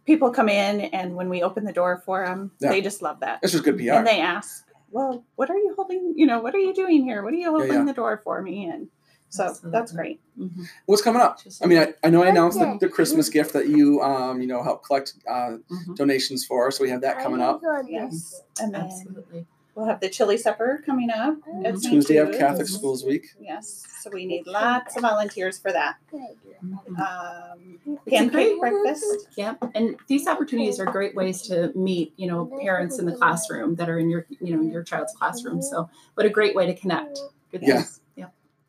people 0.05 0.31
come 0.31 0.49
in 0.49 0.81
and 0.81 1.15
when 1.15 1.29
we 1.29 1.41
open 1.43 1.63
the 1.63 1.73
door 1.73 2.01
for 2.05 2.25
them 2.25 2.51
Yeah. 2.59 2.69
they 2.69 2.81
just 2.81 3.01
love 3.01 3.19
that 3.21 3.39
It's 3.43 3.51
just 3.53 3.63
good 3.63 3.77
PR. 3.77 3.93
and 3.93 4.05
they 4.07 4.21
ask 4.21 4.65
well 4.91 5.23
what 5.35 5.49
are 5.49 5.57
you 5.57 5.73
holding 5.75 6.13
you 6.15 6.25
know 6.25 6.39
what 6.41 6.53
are 6.55 6.59
you 6.59 6.73
doing 6.73 7.03
here 7.03 7.23
what 7.23 7.33
are 7.33 7.37
you 7.37 7.49
holding 7.49 7.85
the 7.85 7.93
door 7.93 8.21
for 8.23 8.41
me 8.41 8.65
and 8.69 8.87
so 9.29 9.43
that's 9.43 9.63
Absolutely. 9.63 9.95
great 9.95 10.19
Mhm. 10.39 10.65
What's 10.85 11.01
coming 11.01 11.21
up? 11.21 11.39
I 11.61 11.65
mean, 11.67 11.77
I, 11.79 11.93
I 12.03 12.09
know 12.09 12.23
I 12.23 12.27
announced 12.29 12.57
the, 12.59 12.77
the 12.79 12.89
Christmas 12.89 13.29
gift 13.29 13.53
that 13.53 13.67
you 13.67 14.01
um, 14.01 14.41
you 14.41 14.47
know 14.47 14.63
help 14.63 14.83
collect 14.85 15.13
uh, 15.29 15.57
Mhm. 15.69 15.95
donations 15.95 16.45
for, 16.45 16.71
so 16.71 16.83
we 16.83 16.89
have 16.89 17.01
that 17.01 17.19
coming 17.19 17.41
up. 17.41 17.61
yes 17.87 18.41
and 18.61 18.73
then 18.73 18.81
Absolutely. 18.85 19.45
we'll 19.75 19.85
have 19.85 19.99
the 19.99 20.09
chili 20.09 20.37
supper 20.37 20.81
coming 20.85 21.09
up 21.11 21.35
at 21.63 21.77
St. 21.77 21.93
Tuesday 21.93 22.17
of 22.17 22.27
Jude's. 22.29 22.37
Catholic 22.39 22.67
Schools 22.67 23.03
Week. 23.05 23.25
yes 23.39 23.85
so 24.01 24.09
we 24.13 24.25
need 24.25 24.47
lots 24.47 24.95
of 24.95 25.01
volunteers 25.03 25.57
for 25.59 25.71
that 25.73 25.95
Mhm. 26.13 26.99
um, 26.99 27.79
It's 27.85 28.07
a 28.07 28.09
pancake 28.09 28.31
great- 28.31 28.59
breakfast 28.59 29.27
Yep. 29.37 29.71
And 29.75 29.95
these 30.07 30.27
opportunities 30.27 30.79
are 30.79 30.85
great 30.85 31.15
ways 31.15 31.41
to 31.43 31.71
meet, 31.75 32.13
you 32.17 32.27
know, 32.27 32.45
parents 32.61 32.99
in 32.99 33.05
the 33.05 33.15
classroom 33.15 33.75
that 33.75 33.89
are 33.89 33.97
in 33.99 34.09
your, 34.09 34.25
you 34.41 34.55
know, 34.55 34.61
your 34.63 34.83
child's 34.83 35.13
classroom. 35.13 35.61
So, 35.61 35.89
what 36.15 36.25
a 36.25 36.29
great 36.29 36.55
way 36.55 36.65
to 36.65 36.73
connect. 36.75 37.19
Good 37.51 37.61
Yeah. 37.63 37.75
things. 37.83 38.01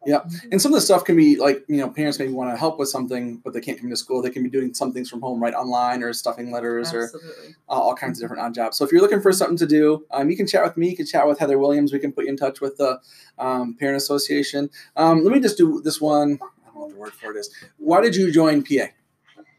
Yeah. 0.06 0.20
And 0.50 0.62
some 0.62 0.72
of 0.72 0.76
the 0.76 0.80
stuff 0.80 1.04
can 1.04 1.14
be 1.14 1.36
like, 1.36 1.62
you 1.68 1.76
know, 1.76 1.90
parents 1.90 2.18
maybe 2.18 2.32
want 2.32 2.50
to 2.50 2.56
help 2.56 2.78
with 2.78 2.88
something, 2.88 3.36
but 3.38 3.52
they 3.52 3.60
can't 3.60 3.78
come 3.78 3.90
to 3.90 3.96
school. 3.96 4.22
They 4.22 4.30
can 4.30 4.42
be 4.42 4.48
doing 4.48 4.72
some 4.72 4.92
things 4.92 5.10
from 5.10 5.20
home, 5.20 5.42
right 5.42 5.52
online, 5.52 6.02
or 6.02 6.12
stuffing 6.14 6.50
letters, 6.50 6.94
or 6.94 7.10
uh, 7.68 7.72
all 7.72 7.94
kinds 7.94 8.18
of 8.18 8.24
different 8.24 8.42
odd 8.42 8.54
jobs. 8.54 8.78
So 8.78 8.84
if 8.84 8.92
you're 8.92 9.02
looking 9.02 9.20
for 9.20 9.30
something 9.30 9.58
to 9.58 9.66
do, 9.66 10.06
um, 10.10 10.30
you 10.30 10.36
can 10.38 10.46
chat 10.46 10.64
with 10.64 10.78
me. 10.78 10.88
You 10.90 10.96
can 10.96 11.04
chat 11.06 11.26
with 11.26 11.38
Heather 11.38 11.58
Williams. 11.58 11.92
We 11.92 11.98
can 11.98 12.12
put 12.12 12.24
you 12.24 12.30
in 12.30 12.38
touch 12.38 12.62
with 12.62 12.78
the 12.78 12.98
um, 13.38 13.76
Parent 13.78 13.98
Association. 13.98 14.70
Um, 14.96 15.22
let 15.22 15.32
me 15.34 15.40
just 15.40 15.58
do 15.58 15.82
this 15.82 16.00
one. 16.00 16.38
I 16.42 16.66
don't 16.66 16.74
know 16.74 16.80
what 16.80 16.90
the 16.92 16.96
word 16.98 17.12
for 17.12 17.36
it 17.36 17.38
is. 17.38 17.50
Why 17.76 18.00
did 18.00 18.16
you 18.16 18.32
join 18.32 18.62
PA? 18.62 18.86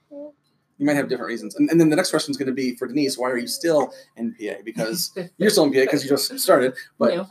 You 0.10 0.88
might 0.88 0.96
have 0.96 1.08
different 1.08 1.28
reasons. 1.28 1.54
And, 1.54 1.70
and 1.70 1.80
then 1.80 1.92
the 1.92 1.96
next 1.96 2.10
question 2.10 2.32
is 2.32 2.38
going 2.38 2.48
to 2.48 2.54
be 2.54 2.76
for 2.76 2.88
Denise. 2.88 3.16
Why 3.16 3.30
are 3.30 3.38
you 3.38 3.46
still 3.46 3.94
in 4.18 4.34
PA? 4.34 4.56
Because 4.66 5.16
you're 5.38 5.52
still 5.52 5.66
in 5.66 5.74
PA 5.74 5.82
because 5.82 6.04
you 6.04 6.10
just 6.10 6.40
started. 6.40 6.74
But. 6.98 7.30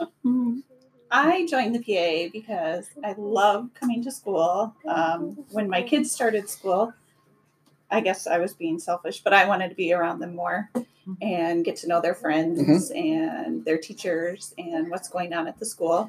I 1.10 1.46
joined 1.46 1.74
the 1.74 1.80
PA 1.80 2.30
because 2.32 2.88
I 3.04 3.14
love 3.18 3.70
coming 3.74 4.02
to 4.04 4.12
school. 4.12 4.74
Um, 4.86 5.44
when 5.50 5.68
my 5.68 5.82
kids 5.82 6.12
started 6.12 6.48
school, 6.48 6.92
I 7.90 8.00
guess 8.00 8.26
I 8.26 8.38
was 8.38 8.54
being 8.54 8.78
selfish, 8.78 9.20
but 9.20 9.32
I 9.32 9.46
wanted 9.46 9.70
to 9.70 9.74
be 9.74 9.92
around 9.92 10.20
them 10.20 10.36
more 10.36 10.70
and 11.20 11.64
get 11.64 11.76
to 11.76 11.88
know 11.88 12.00
their 12.00 12.14
friends 12.14 12.90
and 12.92 13.64
their 13.64 13.78
teachers 13.78 14.54
and 14.58 14.90
what's 14.90 15.08
going 15.08 15.32
on 15.32 15.48
at 15.48 15.58
the 15.58 15.66
school. 15.66 16.08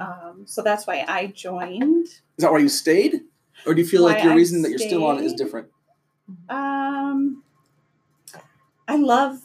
Um, 0.00 0.42
so 0.46 0.62
that's 0.62 0.86
why 0.86 1.04
I 1.06 1.28
joined. 1.28 2.06
Is 2.06 2.22
that 2.38 2.50
why 2.50 2.58
you 2.58 2.68
stayed, 2.68 3.20
or 3.66 3.74
do 3.74 3.80
you 3.80 3.86
feel 3.86 4.02
like 4.02 4.22
your 4.22 4.32
I 4.32 4.36
reason 4.36 4.62
that 4.62 4.70
you're 4.70 4.78
still 4.78 5.04
on 5.06 5.18
it 5.18 5.24
is 5.24 5.34
different? 5.34 5.68
Um, 6.48 7.42
I 8.88 8.96
love 8.96 9.40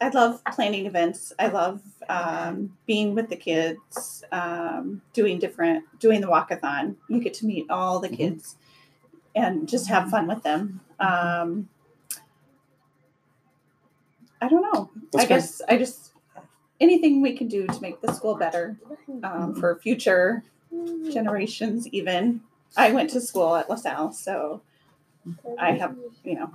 I 0.00 0.10
love 0.10 0.42
planning 0.52 0.86
events. 0.86 1.32
I 1.38 1.48
love 1.48 1.82
um, 2.08 2.76
being 2.86 3.14
with 3.14 3.28
the 3.28 3.36
kids, 3.36 4.22
um, 4.30 5.02
doing 5.12 5.38
different, 5.38 5.84
doing 5.98 6.20
the 6.20 6.28
walkathon. 6.28 6.96
You 7.08 7.20
get 7.20 7.34
to 7.34 7.46
meet 7.46 7.68
all 7.68 7.98
the 7.98 8.08
Mhm. 8.08 8.16
kids 8.16 8.56
and 9.34 9.68
just 9.68 9.88
have 9.88 10.08
fun 10.08 10.26
with 10.28 10.42
them. 10.44 10.80
Um, 11.00 11.68
I 14.40 14.48
don't 14.48 14.62
know. 14.62 14.90
That's 15.12 15.24
I 15.24 15.26
great. 15.26 15.36
guess 15.36 15.62
I 15.68 15.76
just 15.78 16.12
anything 16.80 17.20
we 17.20 17.36
can 17.36 17.48
do 17.48 17.66
to 17.66 17.80
make 17.82 18.00
the 18.00 18.12
school 18.12 18.36
better 18.36 18.78
um, 19.24 19.52
for 19.54 19.74
future 19.76 20.44
generations. 21.10 21.88
Even 21.88 22.42
I 22.76 22.92
went 22.92 23.10
to 23.10 23.20
school 23.20 23.56
at 23.56 23.68
LaSalle, 23.68 24.12
so 24.12 24.62
I 25.58 25.72
have 25.72 25.96
you 26.22 26.36
know 26.36 26.52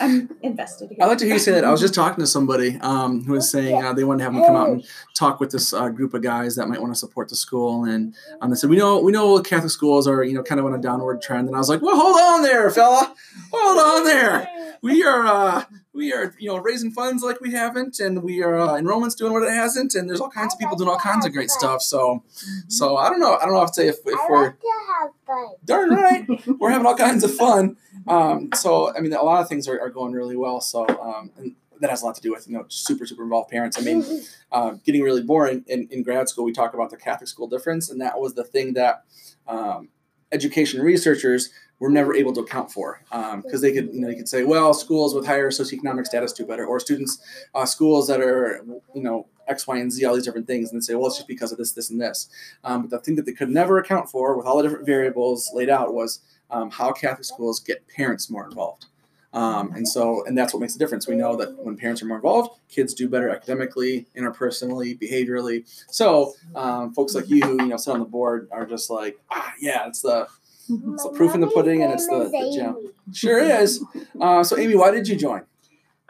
I'm 0.00 0.30
invested. 0.42 0.90
Here. 0.90 0.98
I 1.02 1.06
like 1.06 1.18
to 1.18 1.24
hear 1.24 1.34
you 1.34 1.40
say 1.40 1.52
that. 1.52 1.64
I 1.64 1.70
was 1.70 1.80
just 1.80 1.94
talking 2.02 2.22
to 2.22 2.26
somebody 2.26 2.78
um, 2.80 3.24
who 3.24 3.34
was 3.34 3.50
saying 3.50 3.82
uh, 3.82 3.92
they 3.92 4.04
wanted 4.04 4.18
to 4.18 4.24
have 4.24 4.32
me 4.32 4.44
come 4.44 4.56
out 4.56 4.68
and 4.68 4.84
talk 5.14 5.38
with 5.38 5.50
this 5.50 5.72
uh, 5.72 5.88
group 5.90 6.14
of 6.14 6.22
guys 6.22 6.56
that 6.56 6.68
might 6.68 6.80
want 6.80 6.92
to 6.92 6.98
support 6.98 7.28
the 7.28 7.36
school, 7.36 7.84
and 7.84 8.14
um, 8.40 8.50
they 8.50 8.56
said 8.56 8.70
we 8.70 8.76
know 8.76 9.00
we 9.00 9.12
know 9.12 9.40
Catholic 9.42 9.70
schools 9.70 10.08
are 10.08 10.22
you 10.24 10.34
know 10.34 10.42
kind 10.42 10.58
of 10.58 10.66
on 10.66 10.74
a 10.74 10.78
downward 10.78 11.20
trend, 11.20 11.46
and 11.46 11.54
I 11.54 11.58
was 11.58 11.68
like, 11.68 11.82
well, 11.82 11.96
hold 11.96 12.16
on 12.18 12.42
there, 12.42 12.70
fella, 12.70 13.14
hold 13.52 13.78
on 13.78 14.04
there. 14.04 14.48
We 14.80 15.04
are 15.04 15.26
uh, 15.26 15.64
we 15.92 16.12
are 16.12 16.34
you 16.38 16.48
know 16.48 16.56
raising 16.56 16.90
funds 16.90 17.22
like 17.22 17.40
we 17.40 17.52
haven't, 17.52 18.00
and 18.00 18.22
we 18.22 18.42
are 18.42 18.58
uh, 18.58 18.68
enrollments 18.70 19.16
doing 19.16 19.32
what 19.32 19.42
it 19.42 19.50
hasn't, 19.50 19.94
and 19.94 20.08
there's 20.08 20.20
all 20.20 20.30
kinds 20.30 20.54
of 20.54 20.60
people 20.60 20.76
doing 20.76 20.88
all 20.88 20.98
kinds 20.98 21.26
of 21.26 21.32
great 21.32 21.50
stuff. 21.50 21.82
So 21.82 22.24
so 22.68 22.96
I 22.96 23.10
don't 23.10 23.20
know 23.20 23.36
I 23.36 23.44
don't 23.44 23.52
know 23.52 23.60
how 23.60 23.66
to 23.66 23.74
say 23.74 23.88
if, 23.88 23.96
if 24.06 24.18
I 24.18 24.26
we're 24.30 24.50
to 24.50 24.56
have 25.00 25.10
fun. 25.26 25.54
darn 25.64 25.90
right 25.90 26.26
we're 26.58 26.70
having 26.70 26.86
all 26.86 26.96
kinds 26.96 27.24
of 27.24 27.34
fun 27.34 27.76
um, 28.08 28.48
so 28.54 28.94
i 28.96 29.00
mean 29.00 29.12
a 29.12 29.22
lot 29.22 29.40
of 29.40 29.48
things 29.48 29.68
are, 29.68 29.80
are 29.80 29.90
going 29.90 30.12
really 30.12 30.36
well 30.36 30.60
so 30.60 30.86
um, 31.00 31.30
and 31.36 31.54
that 31.82 31.90
has 31.90 32.02
a 32.02 32.06
lot 32.06 32.14
to 32.14 32.22
do 32.22 32.30
with 32.30 32.48
you 32.48 32.54
know 32.54 32.64
super 32.68 33.04
super 33.04 33.24
involved 33.24 33.50
parents. 33.50 33.76
I 33.78 33.82
mean 33.82 34.04
uh, 34.50 34.70
getting 34.84 35.02
really 35.02 35.22
boring 35.22 35.64
in, 35.66 35.88
in 35.90 36.02
grad 36.02 36.28
school 36.28 36.44
we 36.44 36.52
talk 36.52 36.72
about 36.74 36.90
the 36.90 36.96
catholic 36.96 37.28
school 37.28 37.48
difference 37.48 37.90
and 37.90 38.00
that 38.00 38.18
was 38.18 38.34
the 38.34 38.44
thing 38.44 38.72
that 38.74 39.04
um, 39.46 39.88
education 40.30 40.80
researchers 40.80 41.50
were 41.78 41.90
never 41.90 42.14
able 42.14 42.32
to 42.32 42.40
account 42.40 42.70
for 42.70 43.02
because 43.42 43.60
they 43.60 43.72
could 43.72 43.92
you 43.92 44.00
know 44.00 44.08
you 44.08 44.16
could 44.16 44.28
say 44.28 44.44
well 44.44 44.72
schools 44.72 45.14
with 45.14 45.26
higher 45.26 45.50
socioeconomic 45.50 46.06
status 46.06 46.32
do 46.32 46.46
better 46.46 46.64
or 46.64 46.78
students 46.78 47.18
uh, 47.54 47.66
schools 47.66 48.06
that 48.06 48.20
are 48.20 48.64
you 48.94 49.02
know 49.02 49.26
x 49.48 49.66
y 49.66 49.78
and 49.78 49.92
z 49.92 50.04
all 50.04 50.14
these 50.14 50.24
different 50.24 50.46
things 50.46 50.70
and 50.70 50.80
they 50.80 50.84
say 50.84 50.94
well 50.94 51.08
it's 51.08 51.16
just 51.16 51.26
because 51.26 51.50
of 51.50 51.58
this 51.58 51.72
this 51.72 51.90
and 51.90 52.00
this. 52.00 52.28
Um, 52.62 52.82
but 52.82 52.90
the 52.90 52.98
thing 53.00 53.16
that 53.16 53.26
they 53.26 53.32
could 53.32 53.50
never 53.50 53.78
account 53.78 54.08
for 54.08 54.36
with 54.36 54.46
all 54.46 54.56
the 54.56 54.62
different 54.62 54.86
variables 54.86 55.50
laid 55.52 55.68
out 55.68 55.92
was 55.92 56.20
um, 56.52 56.70
how 56.70 56.92
catholic 56.92 57.24
schools 57.24 57.58
get 57.60 57.86
parents 57.88 58.30
more 58.30 58.44
involved 58.44 58.86
um, 59.34 59.72
and 59.74 59.88
so 59.88 60.24
and 60.26 60.36
that's 60.36 60.52
what 60.52 60.60
makes 60.60 60.74
the 60.74 60.78
difference 60.78 61.08
we 61.08 61.16
know 61.16 61.34
that 61.36 61.56
when 61.64 61.76
parents 61.76 62.02
are 62.02 62.06
more 62.06 62.18
involved 62.18 62.50
kids 62.68 62.92
do 62.94 63.08
better 63.08 63.30
academically 63.30 64.06
interpersonally 64.16 64.98
behaviorally 65.00 65.64
so 65.90 66.34
um, 66.54 66.92
folks 66.92 67.14
like 67.14 67.28
you 67.28 67.40
who 67.42 67.52
you 67.62 67.68
know 67.68 67.76
sit 67.76 67.92
on 67.92 67.98
the 68.00 68.04
board 68.04 68.48
are 68.52 68.66
just 68.66 68.90
like 68.90 69.18
ah 69.30 69.52
yeah 69.60 69.86
it's 69.88 70.02
the 70.02 70.26
It's 70.68 71.02
the 71.04 71.10
proof 71.16 71.34
in 71.34 71.40
the 71.40 71.48
pudding 71.48 71.82
and 71.82 71.92
it's 71.92 72.06
the- 72.06 72.28
the 72.30 72.52
gem. 72.54 72.92
sure 73.12 73.38
is 73.38 73.82
uh, 74.20 74.44
so 74.44 74.56
amy 74.58 74.74
why 74.76 74.90
did 74.90 75.08
you 75.08 75.16
join 75.16 75.42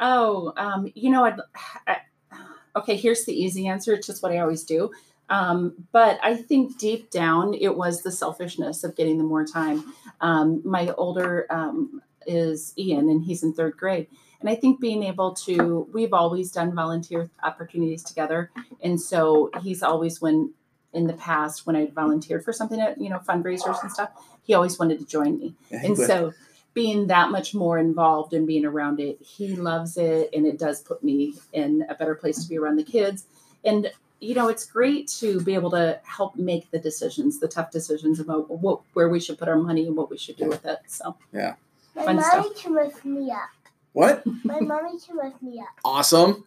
Oh, 0.04 0.52
um, 0.56 0.90
you 0.96 1.10
know, 1.10 1.24
I'd, 1.24 1.38
I, 1.86 1.96
okay, 2.74 2.96
here's 2.96 3.24
the 3.24 3.32
easy 3.32 3.68
answer. 3.68 3.92
It's 3.92 4.06
just 4.06 4.20
what 4.20 4.32
I 4.32 4.38
always 4.38 4.64
do. 4.64 4.90
Um, 5.32 5.86
but 5.92 6.20
I 6.22 6.36
think 6.36 6.78
deep 6.78 7.10
down, 7.10 7.54
it 7.54 7.74
was 7.74 8.02
the 8.02 8.12
selfishness 8.12 8.84
of 8.84 8.94
getting 8.94 9.16
the 9.16 9.24
more 9.24 9.46
time. 9.46 9.94
Um, 10.20 10.60
my 10.62 10.90
older 10.98 11.46
um, 11.48 12.02
is 12.26 12.74
Ian, 12.76 13.08
and 13.08 13.24
he's 13.24 13.42
in 13.42 13.54
third 13.54 13.78
grade. 13.78 14.08
And 14.40 14.50
I 14.50 14.56
think 14.56 14.78
being 14.78 15.02
able 15.02 15.32
to, 15.46 15.88
we've 15.90 16.12
always 16.12 16.52
done 16.52 16.74
volunteer 16.74 17.30
opportunities 17.42 18.02
together. 18.04 18.50
And 18.82 19.00
so 19.00 19.50
he's 19.62 19.82
always, 19.82 20.20
when 20.20 20.52
in 20.92 21.06
the 21.06 21.14
past, 21.14 21.66
when 21.66 21.76
I 21.76 21.86
volunteered 21.86 22.44
for 22.44 22.52
something 22.52 22.78
at, 22.78 23.00
you 23.00 23.08
know, 23.08 23.20
fundraisers 23.20 23.80
and 23.82 23.90
stuff, 23.90 24.10
he 24.42 24.52
always 24.52 24.78
wanted 24.78 24.98
to 24.98 25.06
join 25.06 25.38
me. 25.38 25.54
And 25.70 25.96
so 25.96 26.34
being 26.74 27.06
that 27.06 27.30
much 27.30 27.54
more 27.54 27.78
involved 27.78 28.34
and 28.34 28.46
being 28.46 28.66
around 28.66 29.00
it, 29.00 29.22
he 29.22 29.56
loves 29.56 29.96
it 29.96 30.28
and 30.34 30.46
it 30.46 30.58
does 30.58 30.82
put 30.82 31.02
me 31.02 31.34
in 31.54 31.86
a 31.88 31.94
better 31.94 32.14
place 32.14 32.42
to 32.42 32.48
be 32.48 32.58
around 32.58 32.76
the 32.76 32.84
kids. 32.84 33.24
And 33.64 33.90
you 34.22 34.34
know, 34.34 34.48
it's 34.48 34.64
great 34.64 35.08
to 35.20 35.40
be 35.40 35.54
able 35.54 35.70
to 35.72 36.00
help 36.04 36.36
make 36.36 36.70
the 36.70 36.78
decisions, 36.78 37.40
the 37.40 37.48
tough 37.48 37.70
decisions 37.70 38.20
about 38.20 38.48
what 38.50 38.80
where 38.94 39.08
we 39.08 39.18
should 39.20 39.38
put 39.38 39.48
our 39.48 39.56
money 39.58 39.86
and 39.86 39.96
what 39.96 40.08
we 40.10 40.16
should 40.16 40.36
do 40.36 40.48
with 40.48 40.64
it. 40.64 40.78
So 40.86 41.16
yeah, 41.32 41.54
My 41.96 42.04
Fun 42.04 42.16
mommy 42.16 42.54
can 42.54 42.74
lift 42.74 43.04
me 43.04 43.30
up. 43.30 43.50
what 43.92 44.24
My 44.44 44.60
mommy 44.60 44.98
can 45.04 45.16
lift 45.16 45.42
me 45.42 45.58
up. 45.60 45.66
awesome 45.84 46.44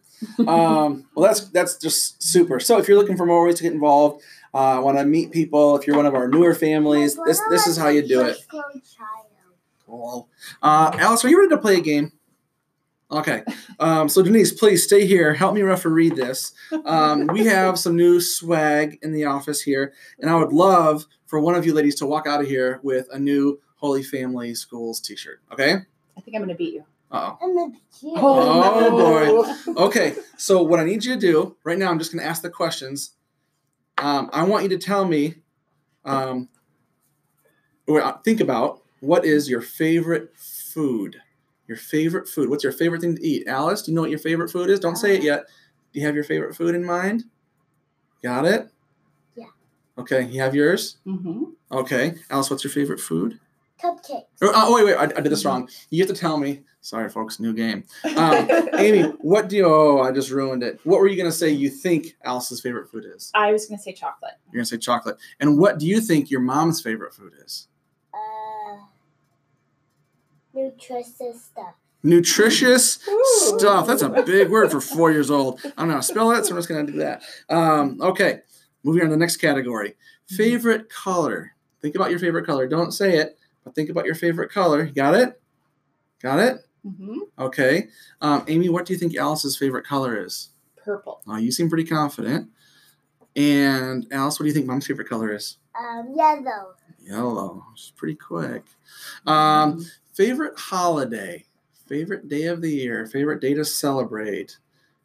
um, 0.48 1.04
well 1.14 1.26
that's 1.28 1.40
that's 1.50 1.76
just 1.76 2.22
super 2.22 2.58
so 2.58 2.78
if 2.78 2.88
you're 2.88 2.96
looking 2.96 3.16
for 3.18 3.26
more 3.26 3.44
ways 3.44 3.56
to 3.56 3.62
get 3.62 3.72
involved 3.72 4.22
uh, 4.54 4.80
want 4.82 4.96
to 4.96 5.04
meet 5.04 5.30
people 5.30 5.76
if 5.76 5.86
you're 5.86 5.94
one 5.96 6.06
of 6.06 6.14
our 6.14 6.26
newer 6.26 6.54
families 6.54 7.18
this 7.26 7.40
this 7.50 7.66
is 7.66 7.76
how 7.76 7.88
you 7.88 8.00
do 8.06 8.22
it 8.22 8.38
Cool. 9.86 10.28
Uh, 10.62 10.90
Alice, 10.98 11.24
are 11.24 11.28
you 11.28 11.38
ready 11.38 11.50
to 11.50 11.58
play 11.58 11.76
a 11.76 11.80
game? 11.80 12.10
Okay. 13.10 13.44
Um, 13.78 14.08
so 14.08 14.22
Denise, 14.22 14.52
please 14.52 14.82
stay 14.82 15.06
here. 15.06 15.32
Help 15.32 15.54
me 15.54 15.62
referee 15.62 16.10
this. 16.10 16.52
Um, 16.84 17.28
we 17.28 17.44
have 17.46 17.78
some 17.78 17.96
new 17.96 18.20
swag 18.20 18.98
in 19.02 19.12
the 19.12 19.24
office 19.24 19.62
here, 19.62 19.92
and 20.18 20.28
I 20.28 20.34
would 20.34 20.52
love 20.52 21.06
for 21.26 21.40
one 21.40 21.54
of 21.54 21.64
you 21.64 21.72
ladies 21.72 21.94
to 21.96 22.06
walk 22.06 22.26
out 22.26 22.40
of 22.40 22.48
here 22.48 22.80
with 22.82 23.08
a 23.12 23.18
new 23.18 23.60
Holy 23.76 24.02
Family 24.02 24.54
Schools 24.54 25.00
T-shirt. 25.00 25.40
Okay. 25.52 25.74
I 25.74 26.20
think 26.20 26.34
I'm 26.34 26.42
going 26.42 26.48
to 26.48 26.54
beat 26.54 26.74
you. 26.74 26.84
Uh 27.10 27.34
I'm 27.40 27.54
the 27.54 27.72
cute. 28.00 28.14
Oh, 28.16 29.54
oh. 29.68 29.86
Okay. 29.86 30.16
So 30.36 30.62
what 30.62 30.80
I 30.80 30.84
need 30.84 31.04
you 31.04 31.14
to 31.14 31.20
do 31.20 31.56
right 31.62 31.78
now, 31.78 31.90
I'm 31.90 32.00
just 32.00 32.12
going 32.12 32.22
to 32.22 32.28
ask 32.28 32.42
the 32.42 32.50
questions. 32.50 33.12
Um, 33.98 34.28
I 34.32 34.42
want 34.42 34.64
you 34.64 34.68
to 34.70 34.78
tell 34.78 35.04
me, 35.04 35.36
um, 36.04 36.48
or 37.86 38.02
uh, 38.02 38.18
think 38.24 38.40
about 38.40 38.82
what 39.00 39.24
is 39.24 39.48
your 39.48 39.60
favorite 39.60 40.32
food. 40.36 41.22
Your 41.68 41.76
favorite 41.76 42.28
food. 42.28 42.48
What's 42.48 42.64
your 42.64 42.72
favorite 42.72 43.00
thing 43.00 43.16
to 43.16 43.26
eat? 43.26 43.46
Alice, 43.46 43.82
do 43.82 43.90
you 43.90 43.94
know 43.94 44.02
what 44.02 44.10
your 44.10 44.18
favorite 44.18 44.50
food 44.50 44.70
is? 44.70 44.80
Don't 44.80 44.96
say 44.96 45.16
it 45.16 45.22
yet. 45.22 45.46
Do 45.92 46.00
you 46.00 46.06
have 46.06 46.14
your 46.14 46.24
favorite 46.24 46.54
food 46.54 46.74
in 46.74 46.84
mind? 46.84 47.24
Got 48.22 48.44
it? 48.44 48.68
Yeah. 49.36 49.46
Okay, 49.98 50.24
you 50.26 50.40
have 50.40 50.54
yours? 50.54 50.98
Mm-hmm. 51.06 51.44
Okay. 51.72 52.14
Alice, 52.30 52.50
what's 52.50 52.64
your 52.64 52.72
favorite 52.72 53.00
food? 53.00 53.40
Cupcakes. 53.82 54.24
Oh, 54.40 54.52
oh, 54.54 54.74
wait, 54.74 54.84
wait, 54.86 54.94
I, 54.94 55.04
I 55.04 55.20
did 55.20 55.30
this 55.30 55.44
wrong. 55.44 55.68
You 55.90 56.02
have 56.02 56.14
to 56.14 56.18
tell 56.18 56.38
me. 56.38 56.62
Sorry, 56.80 57.08
folks, 57.10 57.40
new 57.40 57.52
game. 57.52 57.84
Um, 58.16 58.48
Amy, 58.78 59.02
what 59.20 59.48
do 59.48 59.56
you, 59.56 59.66
oh, 59.66 60.00
I 60.02 60.12
just 60.12 60.30
ruined 60.30 60.62
it. 60.62 60.78
What 60.84 61.00
were 61.00 61.08
you 61.08 61.16
going 61.16 61.28
to 61.28 61.36
say 61.36 61.50
you 61.50 61.68
think 61.68 62.14
Alice's 62.24 62.60
favorite 62.60 62.88
food 62.88 63.04
is? 63.04 63.32
I 63.34 63.50
was 63.50 63.66
going 63.66 63.76
to 63.76 63.82
say 63.82 63.92
chocolate. 63.92 64.34
You're 64.46 64.60
going 64.60 64.64
to 64.64 64.70
say 64.70 64.78
chocolate. 64.78 65.16
And 65.40 65.58
what 65.58 65.78
do 65.78 65.86
you 65.86 66.00
think 66.00 66.30
your 66.30 66.40
mom's 66.40 66.80
favorite 66.80 67.12
food 67.12 67.32
is? 67.44 67.66
Uh, 68.14 68.84
nutritious 70.56 71.44
stuff. 71.44 71.74
Nutritious 72.02 72.98
stuff. 73.48 73.86
That's 73.86 74.02
a 74.02 74.08
big 74.08 74.50
word 74.50 74.70
for 74.70 74.80
four 74.80 75.10
years 75.10 75.30
old. 75.30 75.60
I 75.64 75.68
don't 75.76 75.88
know 75.88 75.94
how 75.94 76.00
to 76.00 76.06
spell 76.06 76.28
that, 76.30 76.46
so 76.46 76.52
I'm 76.52 76.58
just 76.58 76.68
going 76.68 76.86
to 76.86 76.92
do 76.92 76.98
that. 76.98 77.22
Um, 77.48 77.98
okay, 78.00 78.40
moving 78.84 79.02
on 79.02 79.08
to 79.08 79.14
the 79.14 79.18
next 79.18 79.38
category. 79.38 79.96
Favorite 80.28 80.88
color. 80.88 81.52
Think 81.82 81.94
about 81.94 82.10
your 82.10 82.18
favorite 82.18 82.46
color. 82.46 82.66
Don't 82.68 82.92
say 82.92 83.18
it, 83.18 83.38
but 83.64 83.74
think 83.74 83.90
about 83.90 84.06
your 84.06 84.14
favorite 84.14 84.50
color. 84.50 84.86
Got 84.86 85.14
it? 85.14 85.40
Got 86.20 86.38
it? 86.38 86.58
Mm-hmm. 86.86 87.18
Okay. 87.38 87.88
Um, 88.20 88.44
Amy, 88.48 88.68
what 88.68 88.86
do 88.86 88.92
you 88.92 88.98
think 88.98 89.16
Alice's 89.16 89.56
favorite 89.56 89.86
color 89.86 90.24
is? 90.24 90.50
Purple. 90.76 91.22
Uh, 91.28 91.36
you 91.36 91.50
seem 91.50 91.68
pretty 91.68 91.84
confident. 91.84 92.48
And 93.34 94.06
Alice, 94.12 94.38
what 94.38 94.44
do 94.44 94.48
you 94.48 94.54
think 94.54 94.66
mom's 94.66 94.86
favorite 94.86 95.08
color 95.08 95.34
is? 95.34 95.58
Um, 95.78 96.14
yellow. 96.16 96.74
Yellow. 97.00 97.64
She's 97.74 97.90
pretty 97.90 98.14
quick. 98.14 98.64
Um, 99.26 99.84
favorite 100.16 100.58
holiday, 100.58 101.44
favorite 101.86 102.28
day 102.28 102.44
of 102.46 102.62
the 102.62 102.70
year, 102.70 103.06
favorite 103.06 103.40
day 103.40 103.52
to 103.54 103.64
celebrate. 103.64 104.58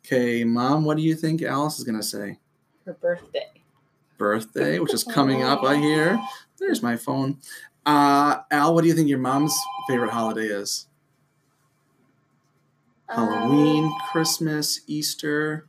Okay, 0.06 0.43
mom, 0.43 0.86
what 0.86 0.97
do 0.97 1.04
you 1.04 1.15
think 1.15 1.41
Alice 1.41 1.78
is 1.78 1.84
gonna 1.84 2.02
say? 2.02 2.39
Her 2.86 2.93
birthday. 2.93 3.52
Birthday, 4.17 4.80
which 4.80 4.93
is 4.93 5.04
coming 5.13 5.43
up. 5.43 5.63
I 5.63 5.76
hear. 5.76 6.19
There's 6.58 6.82
my 6.82 6.95
phone. 6.95 7.38
Uh, 7.86 8.39
Al, 8.50 8.74
what 8.74 8.84
do 8.84 8.88
you 8.88 8.93
think 8.93 9.10
your 9.10 9.19
mom's 9.19 9.58
favorite 9.88 10.12
holiday 10.12 10.45
is? 10.47 10.88
Halloween, 13.10 13.93
Christmas, 14.12 14.82
Easter, 14.88 15.67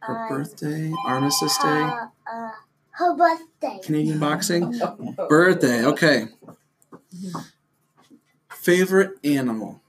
her 0.00 0.24
uh, 0.24 0.28
birthday, 0.28 0.92
Armistice 1.06 1.56
Day. 1.58 1.68
Uh, 1.68 2.06
uh, 2.32 2.50
Her 2.90 3.14
birthday. 3.16 3.80
Canadian 3.84 4.18
boxing. 4.18 4.80
Birthday. 5.28 5.84
Okay. 5.84 6.26
Favorite 8.64 9.18
animal. 9.22 9.82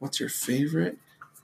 What's 0.00 0.18
your 0.18 0.28
favorite 0.28 0.98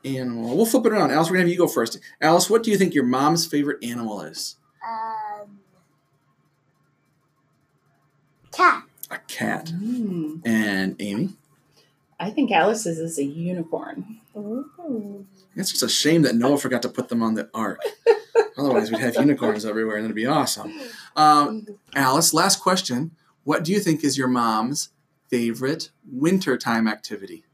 animal? 0.04 0.56
We'll 0.56 0.66
flip 0.66 0.84
it 0.86 0.90
around. 0.90 1.12
Alice, 1.12 1.28
we're 1.28 1.36
gonna 1.36 1.44
have 1.44 1.52
you 1.52 1.56
go 1.56 1.68
first. 1.68 2.00
Alice, 2.20 2.50
what 2.50 2.64
do 2.64 2.72
you 2.72 2.76
think 2.76 2.94
your 2.94 3.04
mom's 3.04 3.46
favorite 3.46 3.84
animal 3.84 4.22
is? 4.22 4.56
Um. 4.84 5.60
Cat. 8.50 8.82
A 9.08 9.18
cat. 9.28 9.66
Mm. 9.66 10.42
And 10.44 10.96
Amy. 10.98 11.34
I 12.18 12.30
think 12.30 12.50
Alice's 12.50 12.98
is 12.98 13.18
a 13.20 13.24
unicorn. 13.24 14.18
Ooh. 14.36 15.26
It's 15.54 15.70
just 15.70 15.84
a 15.84 15.88
shame 15.88 16.22
that 16.22 16.34
Noah 16.34 16.58
forgot 16.58 16.82
to 16.82 16.88
put 16.88 17.08
them 17.08 17.22
on 17.22 17.34
the 17.34 17.48
ark. 17.54 17.80
Otherwise, 18.58 18.90
we'd 18.90 19.00
have 19.00 19.14
unicorns 19.14 19.64
everywhere, 19.64 19.94
and 19.94 20.06
it'd 20.06 20.16
be 20.16 20.26
awesome. 20.26 20.72
Um, 21.14 21.68
Alice, 21.94 22.34
last 22.34 22.60
question. 22.60 23.12
What 23.44 23.62
do 23.62 23.70
you 23.70 23.78
think 23.78 24.02
is 24.02 24.18
your 24.18 24.26
mom's 24.26 24.88
favorite 25.28 25.90
wintertime 26.10 26.86
activity? 26.88 27.44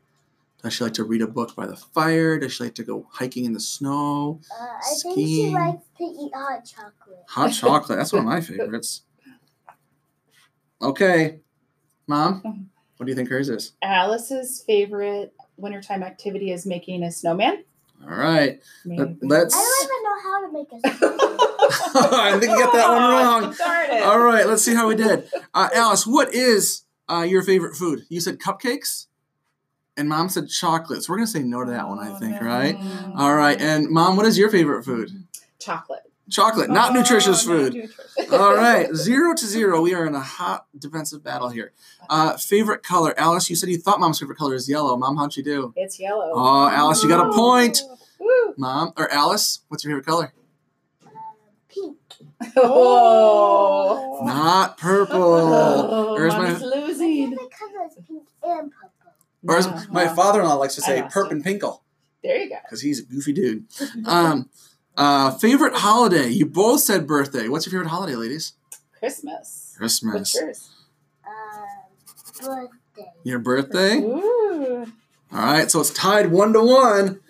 Does 0.63 0.75
she 0.75 0.85
like 0.85 0.95
to 0.95 1.05
read 1.05 1.23
a 1.23 1.27
book 1.27 1.57
by 1.57 1.67
the 1.67 1.77
fire? 1.77 2.39
Does 2.39 2.53
she 2.53 2.65
like 2.65 2.75
to 2.75 2.85
go 2.85 3.07
hiking 3.13 3.47
in 3.47 3.53
the 3.55 3.61
snow? 3.61 4.41
Uh, 4.53 4.65
I 4.65 4.81
think 5.03 5.15
she 5.17 5.25
Skiing. 5.25 5.55
likes 5.55 5.85
to 5.99 6.05
eat 6.05 6.33
hot 6.35 6.65
chocolate. 6.67 7.25
Hot 7.29 7.49
chocolate. 7.53 7.99
That's 7.99 8.13
one 8.13 8.21
of 8.21 8.27
my 8.27 8.41
favorites. 8.43 9.03
Okay. 10.83 11.41
Mom, 12.07 12.69
what 12.97 13.07
do 13.07 13.11
you 13.11 13.17
think 13.17 13.29
hers 13.29 13.49
is? 13.49 13.73
Alice's 13.83 14.63
favorite 14.67 15.33
wintertime 15.57 16.03
activity 16.03 16.53
is 16.53 16.67
making 16.67 17.03
a 17.05 17.11
snowman. 17.11 17.65
All 18.03 18.17
right. 18.17 18.61
Maybe. 18.85 19.17
Let, 19.23 19.47
us 19.47 19.55
I 19.55 19.59
don't 19.59 19.85
even 19.85 20.03
know 20.03 20.19
how 20.23 20.47
to 20.47 20.53
make 20.53 20.73
a 20.73 20.99
snowman. 20.99 21.39
I 22.13 22.39
think 22.39 22.53
you 22.53 22.59
got 22.59 22.73
that 22.73 22.89
one 22.89 23.03
wrong. 23.03 23.55
Darn 23.57 23.91
it. 23.93 24.03
All 24.03 24.19
right, 24.19 24.47
let's 24.47 24.63
see 24.63 24.75
how 24.75 24.89
we 24.89 24.97
did. 24.97 25.29
Uh, 25.55 25.69
Alice, 25.75 26.07
what 26.07 26.35
is 26.35 26.83
uh, 27.11 27.23
your 27.23 27.43
favorite 27.43 27.77
food? 27.77 28.05
You 28.09 28.21
said 28.21 28.39
cupcakes, 28.39 29.07
and 29.97 30.09
Mom 30.09 30.29
said 30.29 30.49
chocolate. 30.49 31.03
So 31.05 31.13
we're 31.13 31.17
gonna 31.19 31.27
say 31.27 31.43
no 31.43 31.65
to 31.65 31.71
that 31.71 31.89
one, 31.89 31.99
I 31.99 32.19
think, 32.19 32.41
right? 32.41 32.77
All 33.17 33.35
right, 33.35 33.61
and 33.61 33.89
Mom, 33.91 34.17
what 34.17 34.27
is 34.27 34.39
your 34.39 34.51
favorite 34.51 34.85
food? 34.85 35.11
Chocolate. 35.59 36.01
Chocolate, 36.31 36.71
not 36.71 36.91
Oh, 36.93 36.95
nutritious 36.95 37.45
not 37.45 37.53
food. 37.57 37.75
nutritious. 37.75 38.33
All 38.33 38.55
right, 38.55 38.89
zero 38.95 39.35
to 39.35 39.47
zero. 39.47 39.81
We 39.83 39.95
are 39.95 40.07
in 40.07 40.15
a 40.15 40.21
hot 40.21 40.67
defensive 40.79 41.25
battle 41.25 41.49
here. 41.49 41.73
Uh, 42.09 42.37
favorite 42.37 42.85
color, 42.85 43.19
Alice. 43.19 43.51
You 43.51 43.57
said 43.57 43.69
you 43.69 43.79
thought 43.79 43.99
Mom's 43.99 44.21
favorite 44.21 44.39
color 44.39 44.55
is 44.55 44.69
yellow. 44.69 44.97
Mom, 44.97 45.17
how'd 45.17 45.37
you 45.37 45.43
do? 45.43 45.73
It's 45.77 45.99
yellow. 45.99 46.31
Oh, 46.33 46.69
Alice, 46.69 47.03
you 47.03 47.09
got 47.09 47.27
a 47.29 47.33
point. 47.33 47.83
Woo. 48.21 48.55
Mom 48.57 48.93
or 48.97 49.11
Alice, 49.13 49.61
what's 49.69 49.83
your 49.85 49.91
favorite 49.93 50.07
color? 50.07 50.33
Um, 51.05 51.13
pink. 51.69 51.97
Oh. 52.57 54.21
Not 54.25 54.79
purple. 54.79 55.17
Oh, 55.23 56.15
Or 56.17 56.27
is 56.27 56.35
my 56.35 56.53
Mommy's 56.53 56.61
My 56.63 56.67
losing. 56.69 57.31
favorite 57.31 57.51
color 57.51 57.87
is 57.87 57.95
pink 58.07 58.23
and 58.43 58.71
purple. 58.71 58.91
Or 59.51 59.57
as 59.59 59.67
Yeah. 59.67 59.85
my 59.91 60.09
father-in-law 60.09 60.55
likes 60.55 60.75
to 60.77 60.81
say, 60.81 61.03
perp 61.03 61.31
and 61.31 61.45
pinkle. 61.45 61.83
There 62.23 62.37
you 62.37 62.49
go. 62.51 62.57
because 62.65 62.83
he's 62.83 63.01
a 63.01 63.03
goofy 63.05 63.33
dude. 63.33 63.65
Um, 64.07 64.49
uh, 64.97 65.31
favorite 65.33 65.75
holiday? 65.75 66.29
You 66.29 66.47
both 66.47 66.81
said 66.81 67.07
birthday. 67.07 67.49
What's 67.49 67.65
your 67.67 67.73
favorite 67.73 67.89
holiday, 67.89 68.15
ladies? 68.17 68.53
Christmas. 68.99 69.77
What's 69.79 70.01
Christmas. 70.01 70.35
yours? 70.35 70.71
Um, 71.27 72.45
birthday. 72.45 73.11
Your 73.25 73.39
birthday? 73.39 73.97
Ooh. 73.99 74.87
All 75.33 75.39
right, 75.39 75.71
so 75.71 75.81
it's 75.81 75.91
tied 75.91 76.31
one 76.31 76.53
to 76.53 76.61
one. 76.63 77.21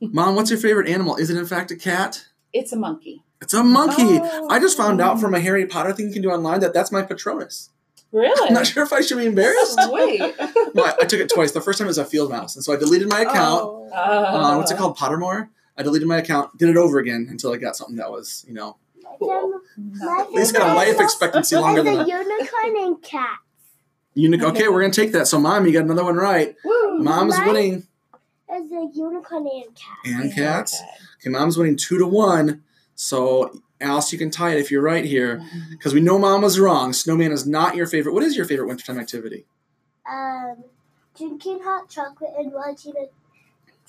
Mom, 0.00 0.34
what's 0.34 0.50
your 0.50 0.58
favorite 0.58 0.88
animal? 0.88 1.16
Is 1.16 1.30
it 1.30 1.36
in 1.38 1.46
fact 1.46 1.70
a 1.70 1.76
cat? 1.76 2.26
It's 2.52 2.72
a 2.72 2.76
monkey. 2.76 3.22
It's 3.40 3.54
a 3.54 3.62
monkey. 3.64 4.18
Oh. 4.22 4.48
I 4.50 4.58
just 4.58 4.76
found 4.76 5.00
out 5.00 5.20
from 5.20 5.34
a 5.34 5.40
Harry 5.40 5.66
Potter 5.66 5.92
thing 5.92 6.08
you 6.08 6.12
can 6.12 6.22
do 6.22 6.30
online 6.30 6.60
that 6.60 6.74
that's 6.74 6.92
my 6.92 7.02
Patronus. 7.02 7.70
Really? 8.12 8.48
I'm 8.48 8.54
not 8.54 8.66
sure 8.66 8.82
if 8.82 8.92
I 8.92 9.00
should 9.00 9.18
be 9.18 9.26
embarrassed. 9.26 9.78
Wait. 9.90 10.20
No, 10.74 10.84
I, 10.84 10.94
I 11.02 11.04
took 11.04 11.20
it 11.20 11.28
twice. 11.28 11.52
The 11.52 11.60
first 11.60 11.78
time 11.78 11.86
it 11.86 11.88
was 11.90 11.98
a 11.98 12.04
field 12.04 12.30
mouse, 12.30 12.54
and 12.56 12.64
so 12.64 12.72
I 12.72 12.76
deleted 12.76 13.06
my 13.08 13.20
account. 13.20 13.62
Oh. 13.64 13.90
Uh, 13.92 14.56
what's 14.56 14.70
it 14.70 14.78
called? 14.78 14.96
Pottermore. 14.96 15.48
I 15.76 15.82
deleted 15.82 16.08
my 16.08 16.16
account, 16.18 16.56
did 16.56 16.70
it 16.70 16.76
over 16.78 16.98
again 16.98 17.26
until 17.30 17.52
I 17.52 17.58
got 17.58 17.76
something 17.76 17.96
that 17.96 18.10
was, 18.10 18.42
you 18.48 18.54
know, 18.54 18.76
Then 19.20 19.52
my 19.76 20.20
at 20.22 20.32
least 20.32 20.54
got 20.54 20.70
a 20.70 20.74
life 20.74 20.98
expectancy 20.98 21.56
longer 21.56 21.82
than 21.82 21.98
a 21.98 22.02
a 22.04 22.06
unicorn 22.06 22.76
and 22.84 23.02
cat. 23.02 23.38
unicorn. 24.14 24.52
Okay, 24.56 24.68
we're 24.68 24.80
gonna 24.80 24.92
take 24.94 25.12
that. 25.12 25.26
So, 25.26 25.38
mom, 25.38 25.66
you 25.66 25.72
got 25.72 25.82
another 25.84 26.04
one 26.04 26.16
right. 26.16 26.54
Woo. 26.64 26.98
Mom's 27.00 27.36
Mine- 27.36 27.46
winning. 27.46 27.74
Is 28.54 28.70
a 28.72 28.88
unicorn 28.94 29.46
and 29.46 29.74
cat. 29.74 29.98
And 30.04 30.34
cats. 30.34 30.74
Okay. 30.80 30.90
Okay, 31.20 31.30
mom's 31.30 31.56
winning 31.58 31.76
two 31.76 31.98
to 31.98 32.06
one. 32.06 32.62
So, 32.94 33.60
Alice, 33.82 34.12
you 34.12 34.18
can 34.18 34.30
tie 34.30 34.52
it 34.52 34.58
if 34.60 34.70
you're 34.70 34.82
right 34.82 35.04
here, 35.04 35.42
because 35.70 35.92
we 35.92 36.00
know 36.00 36.18
mom 36.18 36.42
was 36.42 36.58
wrong. 36.58 36.92
Snowman 36.92 37.32
is 37.32 37.46
not 37.46 37.74
your 37.76 37.86
favorite. 37.86 38.12
What 38.14 38.22
is 38.22 38.36
your 38.36 38.46
favorite 38.46 38.66
wintertime 38.68 38.98
activity? 38.98 39.44
Um, 40.10 40.64
drinking 41.16 41.60
hot 41.62 41.88
chocolate 41.88 42.30
and 42.38 42.52
watching 42.52 42.94
a 42.96 43.08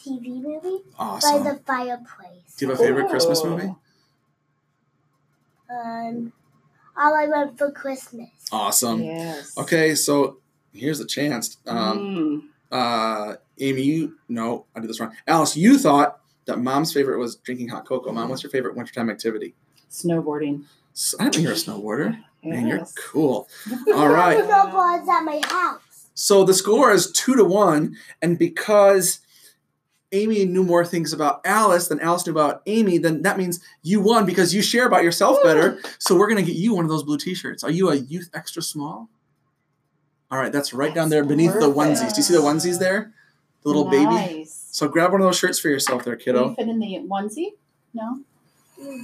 TV 0.01 0.41
movie 0.41 0.83
Awesome. 0.97 1.43
by 1.43 1.51
the 1.51 1.59
fireplace. 1.59 2.55
Do 2.57 2.65
you 2.65 2.71
have 2.71 2.79
a 2.79 2.83
favorite 2.83 3.09
Christmas 3.09 3.43
movie? 3.43 3.73
Um, 5.69 6.33
all 6.97 7.15
I 7.15 7.27
want 7.27 7.57
for 7.57 7.71
Christmas. 7.71 8.29
Awesome. 8.51 9.03
Yes. 9.03 9.57
Okay, 9.57 9.95
so 9.95 10.37
here's 10.73 10.99
the 10.99 11.05
chance. 11.05 11.57
Um, 11.65 11.99
Mm. 11.99 12.43
uh, 12.71 13.35
Amy, 13.59 13.81
you 13.83 14.17
no, 14.27 14.65
I 14.75 14.79
did 14.79 14.89
this 14.89 14.99
wrong. 14.99 15.15
Alice, 15.27 15.55
you 15.55 15.77
thought 15.77 16.19
that 16.45 16.59
mom's 16.59 16.91
favorite 16.93 17.17
was 17.17 17.35
drinking 17.37 17.69
hot 17.69 17.85
cocoa. 17.87 18.11
Mom, 18.11 18.29
what's 18.29 18.43
your 18.43 18.49
favorite 18.51 18.75
wintertime 18.75 19.09
activity? 19.09 19.55
Snowboarding. 19.93 20.63
I 21.19 21.23
didn't 21.25 21.33
think 21.35 21.43
you're 21.45 21.53
a 21.53 21.55
snowboarder. 21.55 22.19
Man, 22.43 22.67
you're 22.67 22.85
cool. 22.97 23.47
All 23.95 24.09
right. 24.09 24.37
Snowboards 24.43 25.07
at 25.07 25.23
my 25.23 25.39
house. 25.45 26.09
So 26.15 26.43
the 26.43 26.53
score 26.53 26.91
is 26.91 27.11
two 27.11 27.35
to 27.35 27.43
one, 27.45 27.95
and 28.21 28.37
because 28.37 29.19
Amy 30.11 30.45
knew 30.45 30.63
more 30.63 30.85
things 30.85 31.13
about 31.13 31.41
Alice 31.45 31.87
than 31.87 31.99
Alice 31.99 32.25
knew 32.25 32.31
about 32.31 32.61
Amy, 32.65 32.97
then 32.97 33.21
that 33.21 33.37
means 33.37 33.59
you 33.81 34.01
won 34.01 34.25
because 34.25 34.53
you 34.53 34.61
share 34.61 34.85
about 34.85 35.03
yourself 35.03 35.41
better. 35.43 35.79
So 35.99 36.15
we're 36.15 36.27
gonna 36.27 36.41
get 36.43 36.55
you 36.55 36.73
one 36.75 36.85
of 36.85 36.89
those 36.89 37.03
blue 37.03 37.17
T-shirts. 37.17 37.63
Are 37.63 37.71
you 37.71 37.89
a 37.89 37.95
youth 37.95 38.29
extra 38.33 38.61
small? 38.61 39.09
All 40.29 40.39
right, 40.39 40.51
that's 40.51 40.73
right 40.73 40.93
down 40.93 41.09
there 41.09 41.23
beneath 41.23 41.53
the 41.53 41.71
onesies. 41.71 42.09
Do 42.13 42.17
you 42.17 42.23
see 42.23 42.33
the 42.33 42.41
onesies 42.41 42.79
there? 42.79 43.13
The 43.61 43.69
little 43.69 43.85
baby. 43.85 44.45
So 44.49 44.87
grab 44.87 45.11
one 45.11 45.21
of 45.21 45.25
those 45.27 45.37
shirts 45.37 45.59
for 45.59 45.69
yourself 45.69 46.03
there, 46.03 46.15
Can 46.15 46.25
kiddo. 46.25 46.49
you 46.49 46.55
fit 46.55 46.67
in 46.67 46.79
the 46.79 46.99
onesie? 47.07 47.51
No. 47.93 48.19
Mm. 48.81 49.01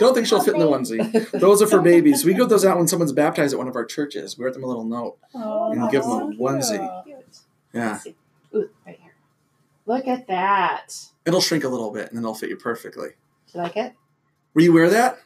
Don't 0.00 0.14
think 0.14 0.26
she'll 0.26 0.42
fit 0.42 0.54
in 0.54 0.60
the 0.60 0.66
onesie. 0.66 1.30
Those 1.40 1.62
are 1.62 1.66
for 1.66 1.80
babies. 1.80 2.24
We 2.24 2.34
give 2.34 2.48
those 2.48 2.64
out 2.64 2.76
when 2.78 2.88
someone's 2.88 3.12
baptized 3.12 3.52
at 3.54 3.58
one 3.58 3.68
of 3.68 3.76
our 3.76 3.84
churches. 3.84 4.36
We 4.38 4.44
write 4.44 4.54
them 4.54 4.64
a 4.64 4.66
little 4.66 4.84
note. 4.84 5.18
Oh, 5.34 5.72
And 5.72 5.90
give 5.90 6.02
them 6.02 6.10
a 6.12 6.26
onesie. 6.36 7.04
Cute. 7.04 7.18
Yeah, 7.72 7.98
Ooh, 8.54 8.70
right 8.86 8.98
here. 9.00 9.12
Look 9.86 10.06
at 10.06 10.26
that. 10.28 10.94
it'll 11.26 11.40
shrink 11.40 11.64
a 11.64 11.68
little 11.68 11.90
bit 11.90 12.08
and 12.08 12.16
then 12.16 12.22
it'll 12.24 12.34
fit 12.34 12.48
you 12.50 12.56
perfectly. 12.56 13.08
Do 13.52 13.58
you 13.58 13.62
like 13.62 13.76
it? 13.76 13.94
Will 14.54 14.62
you 14.62 14.72
wear 14.72 14.88
that? 14.90 15.18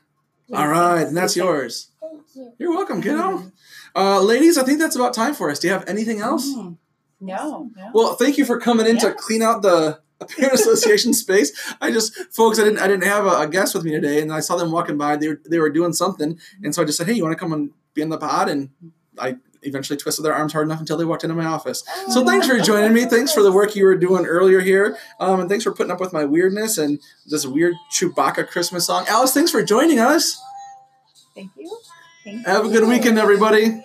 Yes, 0.46 0.58
All 0.58 0.68
right, 0.68 1.02
and 1.06 1.14
that's 1.16 1.36
yours. 1.36 1.90
Thank 2.00 2.22
you. 2.34 2.52
You're 2.58 2.70
welcome, 2.70 3.02
kiddo. 3.02 3.52
Uh, 3.94 4.22
ladies, 4.22 4.56
I 4.56 4.64
think 4.64 4.78
that's 4.78 4.96
about 4.96 5.12
time 5.12 5.34
for 5.34 5.50
us. 5.50 5.58
Do 5.58 5.66
you 5.66 5.74
have 5.74 5.86
anything 5.86 6.20
else? 6.20 6.48
Mm. 6.48 6.78
No. 7.20 7.70
no. 7.76 7.90
Well, 7.92 8.14
thank 8.14 8.38
you 8.38 8.44
for 8.46 8.58
coming 8.58 8.86
in 8.86 8.96
to 8.98 9.12
clean 9.12 9.42
out 9.42 9.60
the 9.60 10.00
Parent 10.36 10.54
Association 10.54 11.12
space. 11.12 11.52
I 11.80 11.90
just, 11.90 12.14
folks, 12.32 12.58
I 12.58 12.64
didn't, 12.64 12.80
I 12.80 12.88
didn't 12.88 13.04
have 13.04 13.24
a, 13.26 13.40
a 13.40 13.48
guest 13.48 13.74
with 13.74 13.84
me 13.84 13.92
today, 13.92 14.20
and 14.20 14.32
I 14.32 14.40
saw 14.40 14.56
them 14.56 14.72
walking 14.72 14.98
by. 14.98 15.16
They 15.16 15.28
were, 15.28 15.40
they 15.48 15.58
were 15.58 15.70
doing 15.70 15.92
something, 15.92 16.38
and 16.62 16.74
so 16.74 16.82
I 16.82 16.84
just 16.84 16.98
said, 16.98 17.06
"Hey, 17.06 17.14
you 17.14 17.22
want 17.22 17.36
to 17.36 17.38
come 17.38 17.52
and 17.52 17.70
be 17.94 18.02
in 18.02 18.08
the 18.08 18.18
pod?" 18.18 18.48
And 18.48 18.70
I 19.18 19.36
eventually 19.62 19.96
twisted 19.96 20.24
their 20.24 20.34
arms 20.34 20.52
hard 20.52 20.66
enough 20.66 20.80
until 20.80 20.96
they 20.96 21.04
walked 21.04 21.24
into 21.24 21.36
my 21.36 21.44
office. 21.44 21.84
So 22.08 22.24
thanks 22.24 22.46
for 22.46 22.58
joining 22.58 22.92
me. 22.92 23.04
Thanks 23.04 23.32
for 23.32 23.42
the 23.42 23.52
work 23.52 23.74
you 23.74 23.84
were 23.84 23.96
doing 23.96 24.26
earlier 24.26 24.60
here, 24.60 24.98
um, 25.20 25.40
and 25.40 25.48
thanks 25.48 25.64
for 25.64 25.72
putting 25.72 25.92
up 25.92 26.00
with 26.00 26.12
my 26.12 26.24
weirdness 26.24 26.78
and 26.78 27.00
this 27.26 27.46
weird 27.46 27.74
Chewbacca 27.92 28.48
Christmas 28.48 28.86
song. 28.86 29.04
Alice, 29.08 29.32
thanks 29.32 29.50
for 29.50 29.62
joining 29.62 30.00
us. 30.00 30.40
Thank 31.34 31.52
you. 31.56 31.78
Thank 32.24 32.44
Have 32.46 32.66
a 32.66 32.68
good 32.68 32.88
weekend, 32.88 33.18
everybody. 33.18 33.82